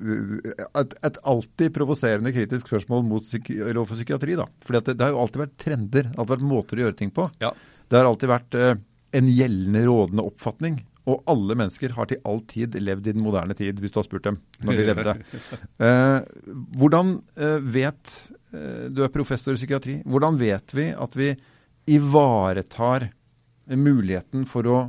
et, 0.80 0.94
et 1.04 1.18
alltid 1.28 1.74
provoserende 1.76 2.32
kritisk 2.32 2.70
spørsmål 2.72 3.04
mot 3.04 3.26
psyki 3.26 3.58
lov 3.76 3.90
for 3.90 4.00
psykiatri. 4.00 4.38
da. 4.40 4.46
Fordi 4.64 4.80
det, 4.88 4.96
det 5.02 5.04
har 5.04 5.12
jo 5.12 5.20
alltid 5.26 5.42
vært 5.44 5.58
trender, 5.60 6.08
alltid 6.16 6.36
vært 6.38 6.48
måter 6.54 6.80
å 6.80 6.86
gjøre 6.86 6.98
ting 7.02 7.12
på. 7.12 7.26
Ja. 7.44 7.52
Det 7.90 8.00
har 8.00 8.08
alltid 8.08 8.32
vært 8.32 8.56
eh, 8.56 8.72
en 9.20 9.28
gjeldende, 9.28 9.84
rådende 9.90 10.24
oppfatning. 10.32 10.80
Og 11.10 11.24
alle 11.32 11.56
mennesker 11.58 11.94
har 11.96 12.10
til 12.10 12.22
all 12.28 12.42
tid 12.50 12.76
levd 12.78 13.10
i 13.10 13.14
den 13.16 13.24
moderne 13.26 13.56
tid, 13.58 13.80
hvis 13.82 13.94
du 13.94 14.00
har 14.02 14.08
spurt 14.08 14.28
dem 14.28 14.40
når 14.66 14.80
de 14.80 14.90
levde. 14.92 15.16
Eh, 15.80 16.20
hvordan 16.76 17.14
eh, 17.40 17.62
vet 17.64 18.12
eh, 18.52 18.88
Du 18.92 19.00
er 19.06 19.12
professor 19.14 19.56
i 19.56 19.60
psykiatri. 19.60 20.00
Hvordan 20.04 20.38
vet 20.40 20.74
vi 20.76 20.90
at 20.92 21.16
vi 21.16 21.30
ivaretar 21.90 23.08
muligheten 23.80 24.44
for 24.50 24.68
å 24.68 24.80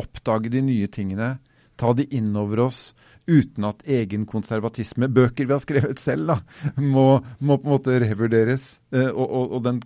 oppdage 0.00 0.50
de 0.52 0.62
nye 0.64 0.88
tingene, 0.92 1.36
ta 1.80 1.92
de 1.96 2.06
inn 2.16 2.32
over 2.36 2.66
oss, 2.66 2.90
uten 3.30 3.66
at 3.68 3.82
egen 3.88 4.26
konservatisme, 4.28 5.08
bøker 5.12 5.46
vi 5.46 5.54
har 5.54 5.62
skrevet 5.62 6.02
selv, 6.02 6.32
da, 6.32 6.36
må, 6.82 7.06
må 7.38 7.58
på 7.60 7.68
en 7.68 7.74
måte 7.76 7.98
revurderes. 8.02 8.72
Eh, 8.92 9.08
og, 9.10 9.26
og, 9.26 9.56
og, 9.56 9.60
den 9.66 9.80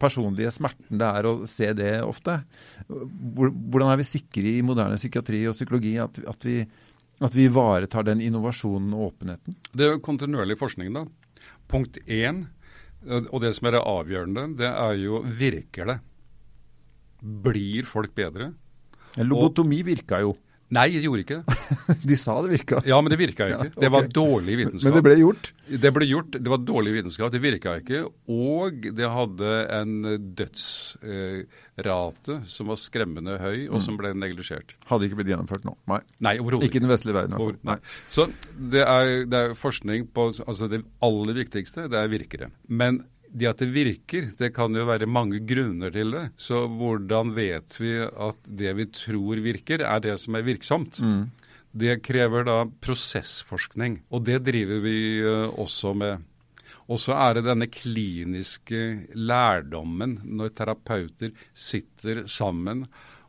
personlige 0.00 0.52
smerten 0.56 1.00
det 1.00 1.10
er 1.20 1.28
å 1.28 1.34
se 1.50 1.70
det 1.76 1.92
ofte. 2.06 2.40
Hvordan 2.88 3.92
er 3.92 4.00
vi 4.00 4.08
sikre 4.08 4.54
i 4.56 4.64
moderne 4.66 4.98
psykiatri 5.00 5.44
og 5.50 5.58
psykologi 5.58 5.98
at, 6.02 6.22
at 6.30 6.48
vi 6.48 6.62
at 7.20 7.34
vi 7.36 7.44
ivaretar 7.50 8.06
den 8.08 8.22
innovasjonen 8.24 8.94
og 8.96 9.10
åpenheten? 9.10 9.56
Det 9.76 9.84
er 9.84 9.90
jo 9.92 10.04
kontinuerlig 10.04 10.56
forskning, 10.56 10.94
da. 10.96 11.04
Punkt 11.68 11.98
én, 12.08 12.46
og 13.04 13.42
det 13.44 13.52
som 13.56 13.68
er 13.68 13.76
det 13.76 13.82
avgjørende, 13.90 14.46
det 14.56 14.70
er 14.70 14.94
jo 15.00 15.20
virker 15.24 15.90
det? 15.92 15.98
Blir 17.20 17.88
folk 17.88 18.14
bedre? 18.16 18.54
Lobotomi 19.20 19.82
virka 19.84 20.22
jo. 20.24 20.32
Nei, 20.70 20.86
det 20.94 21.02
gjorde 21.02 21.24
ikke 21.24 21.38
det. 21.40 21.54
De 22.10 22.16
sa 22.18 22.36
det 22.44 22.52
virka. 22.52 22.78
Ja, 22.86 23.00
men 23.02 23.10
det 23.10 23.18
virka 23.18 23.48
ikke. 23.48 23.56
Ja, 23.56 23.66
okay. 23.66 23.82
Det 23.82 23.90
var 23.90 24.06
dårlig 24.14 24.54
vitenskap. 24.60 24.86
Men 24.86 24.94
det 24.96 25.02
ble 25.06 25.16
gjort? 25.18 25.50
Det 25.84 25.90
ble 25.96 26.06
gjort. 26.06 26.36
Det 26.36 26.52
var 26.52 26.60
dårlig 26.62 26.92
vitenskap. 26.94 27.32
Det 27.34 27.40
virka 27.42 27.74
ikke. 27.80 28.04
Og 28.30 28.86
det 28.94 29.08
hadde 29.10 29.50
en 29.76 29.94
dødsrate 30.38 32.36
eh, 32.36 32.46
som 32.54 32.70
var 32.70 32.78
skremmende 32.80 33.34
høy, 33.42 33.66
og 33.66 33.78
mm. 33.80 33.84
som 33.88 33.98
ble 33.98 34.14
neglisjert. 34.14 34.76
Hadde 34.90 35.08
ikke 35.08 35.18
blitt 35.22 35.32
gjennomført 35.32 35.66
nå. 35.66 35.74
Nei. 35.90 36.00
Nei 36.22 36.36
overhodet 36.42 36.70
ikke. 36.70 36.78
i 36.78 36.86
den 36.86 36.92
vestlige 36.94 37.18
verden. 37.18 37.34
Over, 37.40 37.58
nei. 37.66 37.78
Så 38.14 38.30
det 38.54 38.84
er, 38.86 39.26
det 39.26 39.38
er 39.40 39.58
forskning 39.58 40.06
på 40.14 40.30
altså 40.46 40.70
Det 40.70 40.84
aller 41.02 41.34
viktigste, 41.42 41.88
det 41.90 41.98
er 41.98 42.12
virkere. 42.12 42.52
Men 42.70 43.02
det 43.30 43.50
at 43.50 43.60
det 43.62 43.70
virker, 43.72 44.30
det 44.38 44.50
kan 44.56 44.74
jo 44.74 44.86
være 44.88 45.08
mange 45.10 45.40
grunner 45.46 45.92
til 45.94 46.14
det. 46.16 46.24
Så 46.40 46.64
hvordan 46.66 47.34
vet 47.36 47.76
vi 47.80 47.94
at 48.02 48.40
det 48.46 48.74
vi 48.78 48.88
tror 48.94 49.42
virker, 49.44 49.84
er 49.86 50.02
det 50.02 50.16
som 50.22 50.38
er 50.38 50.46
virksomt? 50.46 50.98
Mm. 50.98 51.30
Det 51.70 52.00
krever 52.02 52.48
da 52.48 52.64
prosessforskning, 52.82 54.00
og 54.10 54.24
det 54.26 54.40
driver 54.48 54.82
vi 54.82 54.96
uh, 55.22 55.46
også 55.54 55.94
med. 55.94 56.26
Og 56.90 56.98
så 56.98 57.14
er 57.14 57.38
det 57.38 57.46
denne 57.46 57.68
kliniske 57.70 58.82
lærdommen 59.14 60.18
når 60.26 60.56
terapeuter 60.58 61.30
sitter 61.54 62.24
sammen 62.26 62.82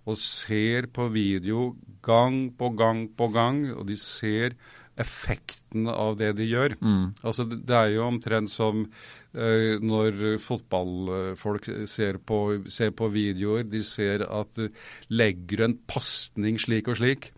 og 0.10 0.18
ser 0.18 0.88
på 0.90 1.06
video 1.14 1.76
gang 2.02 2.50
på 2.58 2.72
gang 2.74 3.06
på 3.14 3.30
gang, 3.30 3.68
og 3.76 3.86
de 3.92 3.98
ser 4.02 4.58
effekten 5.02 5.90
av 5.92 6.16
det 6.20 6.32
de 6.38 6.48
gjør. 6.48 6.78
Mm. 6.82 7.12
Altså 7.24 7.48
Det 7.50 7.76
er 7.78 7.92
jo 7.96 8.06
omtrent 8.08 8.52
som 8.52 8.86
uh, 8.86 9.74
når 9.82 10.40
fotballfolk 10.44 11.70
ser 11.90 12.22
på, 12.24 12.42
ser 12.72 12.96
på, 12.96 13.12
videoer, 13.14 13.68
de 13.68 13.84
ser 13.86 14.26
at 14.28 14.64
legger 15.12 15.68
en 15.68 15.78
pasning 15.90 16.60
slik 16.62 16.92
og 16.92 17.02
slik, 17.02 17.32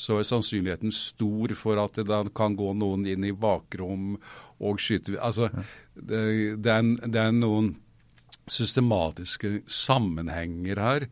så 0.00 0.16
er 0.16 0.24
sannsynligheten 0.24 0.94
stor 0.96 1.52
for 1.58 1.80
at 1.82 1.98
det 1.98 2.06
da 2.08 2.22
kan 2.36 2.56
gå 2.56 2.72
noen 2.72 3.04
inn 3.10 3.26
i 3.28 3.36
bakrom 3.36 4.14
og 4.60 4.80
skyte 4.80 5.18
Altså, 5.20 5.50
det, 5.94 6.22
det, 6.64 6.72
er, 6.72 6.86
det 7.04 7.20
er 7.20 7.36
noen 7.36 7.74
systematiske 8.50 9.60
sammenhenger 9.70 10.80
her. 10.80 11.06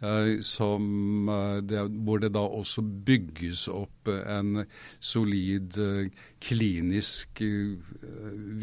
Uh, 0.00 0.40
som, 0.40 1.28
uh, 1.28 1.58
det, 1.60 1.82
hvor 2.06 2.22
det 2.22 2.30
da 2.32 2.40
også 2.40 2.80
bygges 2.80 3.66
opp 3.68 4.08
en 4.08 4.62
solid 4.96 5.76
klinisk 6.40 7.42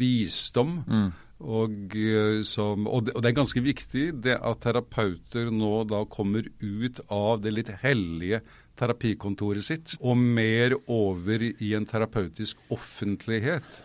visdom. 0.00 0.72
Mm. 0.88 1.08
Og, 1.38 1.94
som, 2.42 2.88
og, 2.90 3.04
det, 3.06 3.12
og, 3.14 3.22
det, 3.22 3.30
er 3.30 3.36
ganske 3.36 3.62
viktig 3.62 4.06
det 4.24 4.34
at 4.42 4.58
terapeuter 4.64 5.52
nå 5.54 5.84
da 5.86 6.00
kommer 6.10 6.48
ut 6.58 6.98
av 7.14 7.44
det 7.44 7.52
litt 7.54 7.70
hellige 7.84 8.40
terapikontoret 8.78 9.62
sitt 9.62 9.94
og 10.00 10.18
mer 10.18 10.74
over 10.90 11.46
i 11.46 11.74
en 11.78 11.86
terapeutisk 11.86 12.58
offentlighet. 12.74 13.84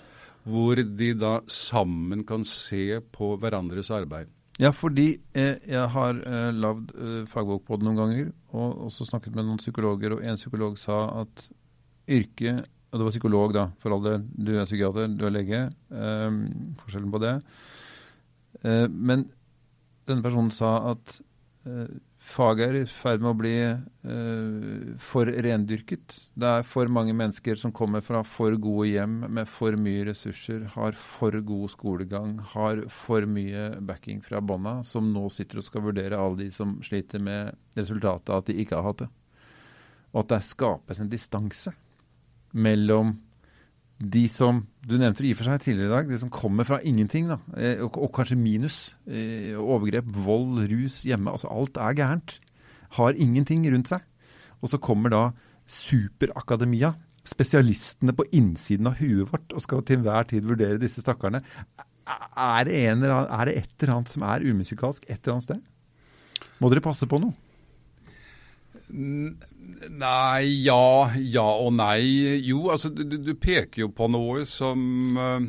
Hvor 0.50 0.82
de 0.82 1.14
da 1.16 1.38
sammen 1.46 2.26
kan 2.28 2.42
se 2.44 2.98
på 3.14 3.36
hverandres 3.38 3.94
arbeid. 3.94 4.34
Ja, 4.64 4.70
fordi 4.72 5.10
eh, 5.36 5.58
jeg 5.68 5.88
har 5.92 6.20
eh, 6.24 6.52
lagd 6.56 6.94
eh, 6.96 7.24
fagbok 7.28 7.66
på 7.68 7.76
det 7.80 7.88
noen 7.88 8.00
ganger, 8.00 8.30
og 8.56 8.86
også 8.88 9.10
snakket 9.10 9.36
med 9.36 9.48
noen 9.48 9.60
psykologer, 9.60 10.16
og 10.16 10.24
en 10.24 10.40
psykolog 10.40 10.78
sa 10.80 11.00
at 11.24 11.48
yrket 12.08 12.70
Og 12.94 13.00
det 13.00 13.06
var 13.08 13.14
psykolog, 13.16 13.54
da, 13.56 13.62
for 13.82 13.96
all 13.96 14.04
del. 14.06 14.26
Du 14.38 14.52
er 14.54 14.68
psykiater, 14.70 15.08
du 15.18 15.24
er 15.26 15.32
lege. 15.34 15.62
Eh, 15.90 16.36
forskjellen 16.78 17.10
på 17.10 17.22
det. 17.24 17.32
Eh, 18.62 18.86
men 18.86 19.24
denne 20.06 20.22
personen 20.22 20.52
sa 20.54 20.76
at 20.92 21.16
eh, 21.66 21.90
faget 22.24 22.64
er 22.66 22.78
i 22.80 22.84
ferd 22.88 23.24
med 23.24 23.30
å 23.34 23.38
bli 23.38 23.54
uh, 23.68 24.94
for 25.04 25.28
rendyrket. 25.28 26.16
Det 26.40 26.52
er 26.60 26.68
for 26.68 26.92
mange 26.92 27.16
mennesker 27.18 27.60
som 27.60 27.74
kommer 27.76 28.04
fra 28.06 28.24
for 28.28 28.56
gode 28.62 28.88
hjem 28.94 29.18
med 29.28 29.50
for 29.52 29.76
mye 29.80 30.06
ressurser, 30.08 30.64
har 30.76 30.96
for 30.98 31.36
god 31.44 31.74
skolegang, 31.76 32.38
har 32.54 32.86
for 32.94 33.28
mye 33.30 33.74
backing 33.84 34.24
fra 34.26 34.42
bånda, 34.42 34.80
som 34.88 35.12
nå 35.14 35.28
sitter 35.34 35.62
og 35.62 35.68
skal 35.68 35.86
vurdere 35.90 36.20
alle 36.20 36.46
de 36.46 36.50
som 36.54 36.78
sliter 36.86 37.22
med 37.24 37.54
resultatet 37.78 38.32
av 38.32 38.44
at 38.44 38.50
de 38.50 38.58
ikke 38.64 38.80
har 38.80 38.90
hatt 38.90 39.04
det. 39.06 39.12
Og 40.14 40.24
at 40.24 40.34
det 40.36 40.44
skapes 40.48 41.02
en 41.02 41.12
distanse 41.12 41.74
mellom 42.54 43.18
de 44.02 44.24
som 44.32 44.64
du 44.84 44.98
nevnte 44.98 45.24
i 45.24 45.34
for 45.38 45.48
seg 45.48 45.62
tidligere 45.64 45.88
i 45.88 45.94
dag, 45.94 46.10
de 46.10 46.20
som 46.20 46.32
kommer 46.34 46.68
fra 46.68 46.80
ingenting, 46.84 47.30
da, 47.32 47.38
eh, 47.56 47.80
og, 47.84 47.98
og 48.02 48.12
kanskje 48.16 48.40
minus. 48.40 48.80
Eh, 49.08 49.54
overgrep, 49.60 50.10
vold, 50.26 50.64
rus 50.72 51.04
hjemme. 51.08 51.32
altså 51.32 51.52
Alt 51.54 51.80
er 51.80 51.98
gærent. 51.98 52.38
Har 52.98 53.16
ingenting 53.16 53.66
rundt 53.72 53.94
seg. 53.94 54.04
Og 54.64 54.72
så 54.72 54.80
kommer 54.82 55.14
da 55.14 55.24
superakademia, 55.70 56.94
spesialistene 57.28 58.16
på 58.16 58.26
innsiden 58.36 58.90
av 58.90 59.00
huet 59.00 59.30
vårt, 59.32 59.54
og 59.56 59.64
skal 59.64 59.84
til 59.88 60.02
enhver 60.02 60.28
tid 60.28 60.48
vurdere 60.48 60.82
disse 60.82 61.04
stakkarene. 61.04 61.44
Er 62.04 62.68
det, 62.68 62.76
en, 62.90 63.06
er 63.08 63.48
det 63.48 63.56
et 63.62 63.72
eller 63.80 63.96
annet 63.96 64.12
som 64.12 64.26
er 64.28 64.44
umusikalsk 64.44 65.06
et 65.08 65.22
eller 65.22 65.38
annet 65.38 65.48
sted? 65.48 66.50
Må 66.60 66.72
dere 66.72 66.84
passe 66.84 67.08
på 67.08 67.22
noe? 67.24 67.36
Nei, 68.94 70.44
ja, 70.64 71.10
ja 71.18 71.44
og 71.44 71.74
nei. 71.76 72.04
Jo, 72.46 72.68
altså 72.74 72.92
du, 72.94 73.04
du 73.18 73.34
peker 73.36 73.86
jo 73.86 73.90
på 73.96 74.08
noe 74.14 74.46
som 74.50 75.18
uh, 75.18 75.48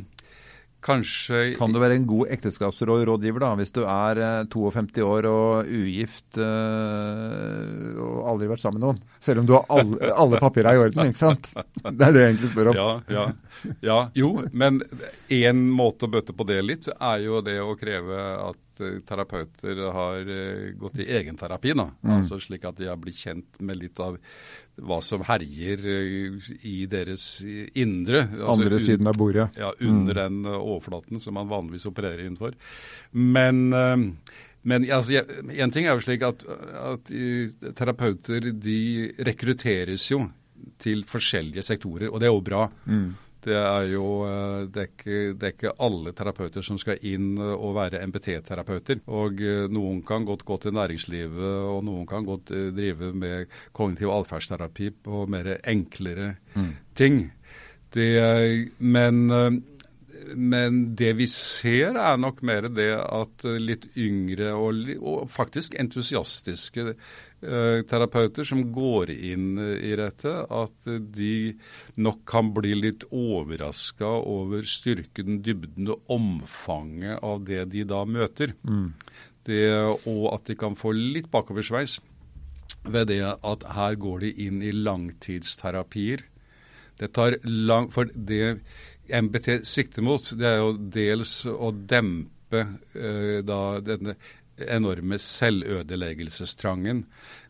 kanskje 0.85 1.55
Kan 1.59 1.75
du 1.75 1.81
være 1.83 1.99
en 1.99 2.07
god 2.09 2.33
ekteskapsrådgiver 2.35 3.43
da, 3.43 3.53
hvis 3.59 3.73
du 3.75 3.83
er 3.85 4.21
uh, 4.21 4.27
eh, 4.43 4.49
52 4.53 5.05
år 5.07 5.29
og 5.31 5.71
ugift 5.71 6.39
øh, 6.41 7.95
og 8.05 8.19
aldri 8.33 8.51
vært 8.51 8.65
sammen 8.65 8.81
med 8.81 8.87
noen? 8.87 9.01
Selv 9.25 9.43
om 9.43 9.49
du 9.49 9.55
har 9.57 9.65
alle, 9.73 10.13
alle 10.13 10.43
papirer 10.43 10.77
i 10.77 10.83
orden, 10.85 11.09
ikke 11.11 11.23
sant? 11.23 11.49
Det 11.55 12.09
er 12.09 12.15
det 12.15 12.25
jeg 12.25 12.35
egentlig 12.35 12.53
spør 12.53 12.73
om. 12.73 12.79
Ja, 12.79 12.91
ja, 13.13 13.25
ja. 13.85 13.99
Jo, 14.19 14.35
men 14.53 14.83
én 15.33 15.65
måte 15.73 16.09
å 16.09 16.13
bøte 16.13 16.37
på 16.37 16.47
det 16.49 16.61
litt, 16.65 16.91
er 16.95 17.25
jo 17.25 17.41
det 17.45 17.59
å 17.63 17.75
kreve 17.81 18.21
at 18.51 18.61
Eh, 18.81 19.01
terapeuter 19.07 19.93
har 19.93 20.25
gått 20.79 20.99
i 20.99 21.07
egenterapi. 21.17 21.75
Mm. 21.75 21.91
Altså 22.17 22.41
slik 22.43 22.65
at 22.67 22.79
de 22.79 22.89
har 22.91 22.99
blitt 22.99 23.21
kjent 23.21 23.61
med 23.63 23.79
litt 23.79 24.01
av 24.03 24.17
hva 24.83 24.99
som 25.05 25.23
herjer 25.27 25.85
eh, 25.87 26.51
i 26.67 26.77
deres 26.91 27.27
indre. 27.45 28.25
Altså, 28.27 28.53
Andre 28.57 28.81
siden 28.83 29.11
av 29.11 29.19
bordet. 29.21 29.49
Ja, 29.61 29.73
under 29.79 30.17
mm. 30.17 30.23
den 30.23 30.55
overflaten 30.55 31.23
som 31.23 31.39
man 31.39 31.51
vanligvis 31.51 31.87
opererer 31.91 32.25
innenfor. 32.25 32.57
Men, 33.13 33.69
men 34.63 34.87
altså, 34.91 35.23
en 35.23 35.75
ting 35.75 35.87
er 35.87 35.95
jo 35.95 36.03
slik 36.03 36.25
at, 36.27 36.43
at 36.81 37.13
terapeuter 37.79 38.51
de 38.53 38.81
rekrutteres 39.27 40.09
jo 40.11 40.25
til 40.83 41.05
forskjellige 41.07 41.63
sektorer, 41.65 42.09
og 42.11 42.21
det 42.21 42.29
er 42.29 42.35
jo 42.35 42.45
bra. 42.45 42.67
Mm. 42.89 43.13
Det 43.45 43.57
er 43.59 43.89
jo 43.93 44.07
eh, 44.25 44.65
det 44.73 44.81
er, 44.81 44.91
ikke, 44.91 45.19
det 45.37 45.49
er, 45.49 45.55
ikke, 45.55 45.75
alle 45.85 46.15
terapeuter 46.17 46.65
som 46.65 46.79
skal 46.81 47.03
inn 47.05 47.35
og 47.41 47.75
være 47.77 48.01
MBT-terapeuter. 48.09 49.03
Og 49.13 49.43
eh, 49.45 49.67
noen 49.73 50.01
kan 50.07 50.27
godt 50.29 50.47
gå 50.49 50.59
til 50.63 50.77
næringslivet, 50.77 51.53
og 51.69 51.85
noen 51.87 52.09
kan 52.09 52.27
godt 52.29 52.55
eh, 52.55 52.71
drive 52.75 53.13
med 53.13 53.53
kognitiv 53.77 54.13
atferdsterapi 54.15 54.91
på 55.05 55.27
mer 55.31 55.57
enklere 55.61 56.35
mm. 56.55 56.73
ting. 56.97 57.21
Det, 57.95 58.09
men, 58.83 59.21
men, 60.35 60.81
det 60.97 61.13
vi 61.19 61.27
ser, 61.31 61.99
er 61.99 62.19
nok 62.21 62.41
mer 62.47 62.69
det 62.73 62.93
at 62.97 63.45
litt 63.61 63.89
yngre 64.01 64.53
og, 64.57 64.89
og 64.99 65.31
faktisk 65.33 65.77
entusiastiske 65.81 66.95
Eh, 67.45 67.83
terapeuter 67.85 68.47
som 68.49 68.63
går 68.73 69.11
inn 69.13 69.59
i 69.61 69.93
dette, 69.99 70.31
at 70.49 70.87
de 71.13 71.53
nok 72.01 72.23
kan 72.29 72.49
bli 72.57 72.73
litt 72.79 73.05
overraska 73.11 74.09
over 74.25 74.65
styrken, 74.65 75.43
dybden 75.45 75.91
og 75.93 76.15
omfanget 76.15 77.21
av 77.21 77.45
det 77.45 77.67
de 77.75 77.85
da 77.91 78.01
møter. 78.09 78.55
Mm. 78.65 78.95
Det, 79.45 79.61
og 80.09 80.25
at 80.33 80.49
de 80.49 80.57
kan 80.57 80.79
få 80.79 80.95
litt 80.97 81.29
bakoversveis 81.33 81.99
ved 82.89 83.11
det 83.13 83.21
at 83.35 83.67
her 83.77 83.99
går 84.01 84.25
de 84.25 84.33
inn 84.47 84.65
i 84.65 84.73
langtidsterapier. 84.73 86.25
Det 87.01 87.11
tar 87.17 87.39
lang, 87.45 87.91
for 87.93 88.11
det 88.15 88.59
MBT 89.09 89.65
sikter 89.69 90.05
mot, 90.05 90.31
det 90.39 90.49
er 90.49 90.63
jo 90.63 90.73
dels 90.79 91.43
å 91.51 91.71
dempe 91.75 92.65
uh, 92.65 93.39
da 93.45 93.61
denne 93.85 94.17
enorme 94.55 95.19
selvødeleggelsestrangen. 95.21 97.05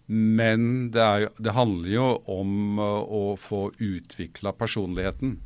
Men 0.06 0.90
det, 0.92 1.04
er, 1.04 1.28
det 1.40 1.54
handler 1.56 1.92
jo 1.92 2.08
om 2.32 2.80
uh, 2.80 3.04
å 3.04 3.22
få 3.40 3.68
utvikla 3.78 4.54
personligheten. 4.56 5.38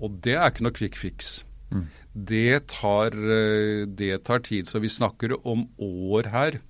Og 0.00 0.18
det 0.24 0.36
er 0.36 0.50
ikke 0.50 0.66
noe 0.66 0.76
quick 0.76 0.98
fix. 0.98 1.38
Mm. 1.70 1.86
Det, 2.12 2.60
tar, 2.72 3.14
uh, 3.14 3.86
det, 3.86 4.12
tar, 4.26 4.44
tid. 4.48 4.68
Så 4.68 4.82
vi 4.82 4.92
snakker 4.92 5.36
om 5.44 5.68
år 5.78 6.32
her. 6.34 6.60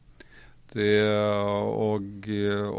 Det, 0.71 0.93
og, 1.11 2.29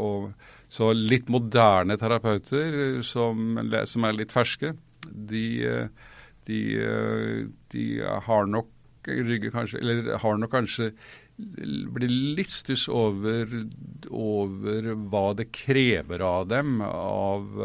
og, 0.00 0.30
så 0.72 0.92
litt 0.96 1.28
moderne 1.32 1.98
terapeuter 2.00 3.02
som, 3.04 3.58
som 3.88 4.06
er 4.08 4.16
litt 4.16 4.32
ferske, 4.32 4.72
de, 5.04 5.46
de, 6.48 6.60
de 7.74 7.84
har 8.28 8.48
nok 8.48 8.70
kanskje, 9.02 9.82
eller 9.82 10.14
har 10.22 10.38
nok 10.38 10.52
kanskje 10.54 10.92
blir 11.36 12.12
litt 12.38 12.52
stuss 12.52 12.86
over, 12.92 13.48
over, 14.14 14.90
hva 15.10 15.24
det 15.36 15.48
krever 15.54 16.22
av 16.22 16.46
dem 16.52 16.76
av 16.86 17.56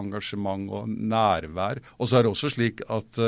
engasjement 0.00 0.70
og 0.80 0.88
nærvær. 0.90 1.82
Og 2.00 2.10
så 2.10 2.18
er 2.18 2.26
det 2.26 2.32
også 2.32 2.50
slik 2.56 2.82
at 2.90 3.20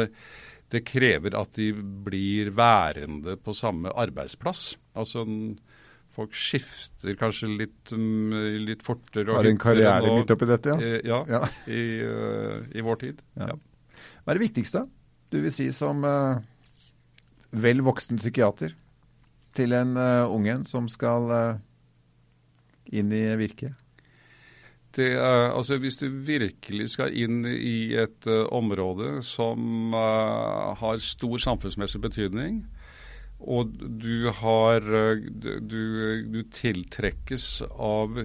det 0.72 0.82
krever 0.88 1.36
at 1.38 1.52
de 1.58 1.70
blir 1.76 2.50
værende 2.56 3.36
på 3.36 3.54
samme 3.54 3.92
arbeidsplass. 3.92 4.72
Altså 4.96 5.26
folk 6.16 6.34
skifter 6.36 7.16
kanskje 7.20 7.50
litt, 7.50 7.94
um, 7.96 8.32
litt 8.66 8.84
fortere. 8.84 9.32
Har 9.32 9.48
en 9.48 9.60
karriere 9.60 10.10
og, 10.10 10.20
midt 10.20 10.34
oppi 10.34 10.48
dette, 10.50 10.74
ja? 10.74 10.78
Uh, 10.80 10.98
ja, 11.08 11.20
ja. 11.30 11.42
I, 11.72 11.82
I, 12.76 12.84
vår 12.84 13.00
tid. 13.06 13.24
Ja. 13.38 13.56
Hva 14.22 14.34
er 14.34 14.38
det 14.38 14.46
viktigste 14.48 14.86
du 15.32 15.40
vil 15.40 15.52
si 15.54 15.70
som 15.72 16.04
vel 17.52 17.80
voksen 17.84 18.20
psykiater? 18.20 18.74
til 19.56 19.76
en 19.76 19.96
uh, 19.96 20.32
ungen 20.32 20.66
som 20.68 20.88
skal 20.90 21.30
uh, 21.30 21.60
inn 22.92 23.12
i 23.12 23.24
virket? 23.40 23.78
Det 24.92 25.14
er, 25.16 25.48
altså 25.56 25.78
Hvis 25.80 25.96
du 25.96 26.08
virkelig 26.08 26.90
skal 26.92 27.14
inn 27.16 27.46
i 27.48 27.94
et 27.96 28.26
uh, 28.28 28.44
område 28.52 29.22
som 29.24 29.94
har 29.96 30.98
stor 31.00 31.38
samfunnsmessig 31.40 32.00
betydning, 32.00 32.66
og 33.42 33.72
du 34.02 34.30
har 34.38 34.82
du, 34.82 35.80
du 36.30 36.42
tiltrekkes 36.54 37.62
av 37.76 38.20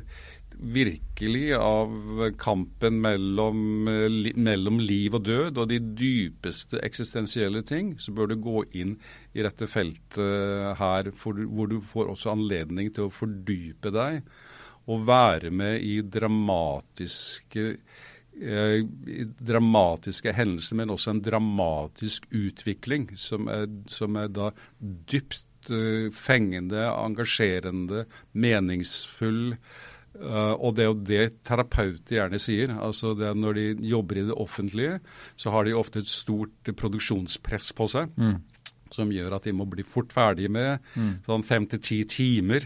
virkelig 0.57 1.53
av 1.53 1.91
kampen 2.41 2.97
mellom, 3.01 3.59
mellom, 4.35 4.79
liv 4.81 5.13
og 5.13 5.25
død 5.27 5.59
og 5.61 5.69
de 5.69 5.77
dypeste 5.77 6.81
eksistensielle 6.85 7.61
ting, 7.61 7.93
så 8.01 8.13
bør 8.15 8.31
du 8.31 8.39
gå 8.41 8.63
inn 8.81 8.95
i 9.37 9.45
dette 9.45 9.69
feltet 9.69 10.77
her, 10.79 11.11
for, 11.13 11.37
hvor 11.45 11.69
du 11.69 11.77
får 11.81 12.13
også 12.13 12.33
anledning 12.33 12.89
til 12.93 13.07
å 13.07 13.13
fordype 13.13 13.93
deg 13.93 14.23
og 14.87 15.03
være 15.07 15.51
med 15.51 15.83
i 15.83 15.99
dramatiske 16.01 17.73
dramatiske 18.37 20.33
hendelser, 20.35 20.77
men 20.77 20.93
også 20.93 21.15
en 21.15 21.21
dramatisk 21.25 22.27
utvikling 22.35 23.09
som 23.17 23.49
er, 23.51 23.67
som 23.89 24.17
er 24.19 24.29
da 24.33 24.51
dypt 25.09 25.71
eh, 25.73 26.09
fengende, 26.13 26.85
engasjerende, 26.91 28.05
meningsfull. 28.37 29.55
Uh, 30.17 30.55
og 30.65 30.71
det 30.73 30.81
er 30.81 30.87
jo 30.87 31.01
det 31.05 31.25
terapeuter 31.45 32.15
gjerne 32.15 32.39
sier. 32.41 32.71
altså 32.73 33.11
Når 33.13 33.53
de 33.53 33.65
jobber 33.85 34.17
i 34.17 34.25
det 34.25 34.33
offentlige, 34.33 34.99
så 35.37 35.53
har 35.53 35.67
de 35.67 35.75
ofte 35.77 36.01
et 36.01 36.09
stort 36.09 36.71
produksjonspress 36.73 37.69
på 37.77 37.85
seg. 37.91 38.13
Mm. 38.17 38.39
Som 38.93 39.11
gjør 39.13 39.35
at 39.37 39.45
de 39.45 39.53
må 39.53 39.67
bli 39.69 39.85
fort 39.85 40.13
ferdige 40.15 40.49
med 40.49 40.79
mm. 40.95 41.11
sånn 41.27 41.45
fem 41.45 41.67
til 41.69 41.83
ti 41.85 41.99
timer. 42.09 42.65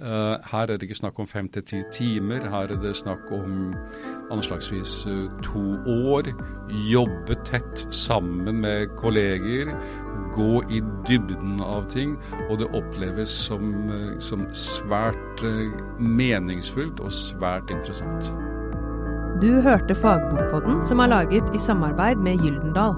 Uh, 0.00 0.40
her 0.48 0.60
er 0.60 0.66
det 0.66 0.82
ikke 0.82 0.94
snakk 0.94 1.18
om 1.20 1.26
fem 1.28 1.48
til 1.52 1.62
ti 1.68 1.82
timer, 1.92 2.46
her 2.48 2.70
er 2.72 2.78
det 2.80 2.94
snakk 2.96 3.28
om 3.32 3.74
anslagsvis 4.32 5.06
uh, 5.06 5.26
to 5.44 5.60
år. 6.08 6.30
Jobbe 6.88 7.36
tett 7.44 7.86
sammen 7.90 8.62
med 8.62 8.86
kolleger, 8.96 9.74
gå 10.32 10.62
i 10.72 10.80
dybden 11.08 11.60
av 11.60 11.90
ting. 11.92 12.16
Og 12.48 12.58
det 12.62 12.70
oppleves 12.72 13.28
som, 13.28 13.74
uh, 13.90 14.16
som 14.20 14.46
svært 14.56 15.44
meningsfullt 15.98 17.00
og 17.00 17.12
svært 17.12 17.70
interessant. 17.70 18.32
Du 19.42 19.60
hørte 19.60 19.94
Fagbokpodden, 19.94 20.80
som 20.84 21.04
er 21.04 21.12
laget 21.12 21.54
i 21.54 21.58
samarbeid 21.58 22.16
med 22.16 22.40
Gyldendal. 22.40 22.96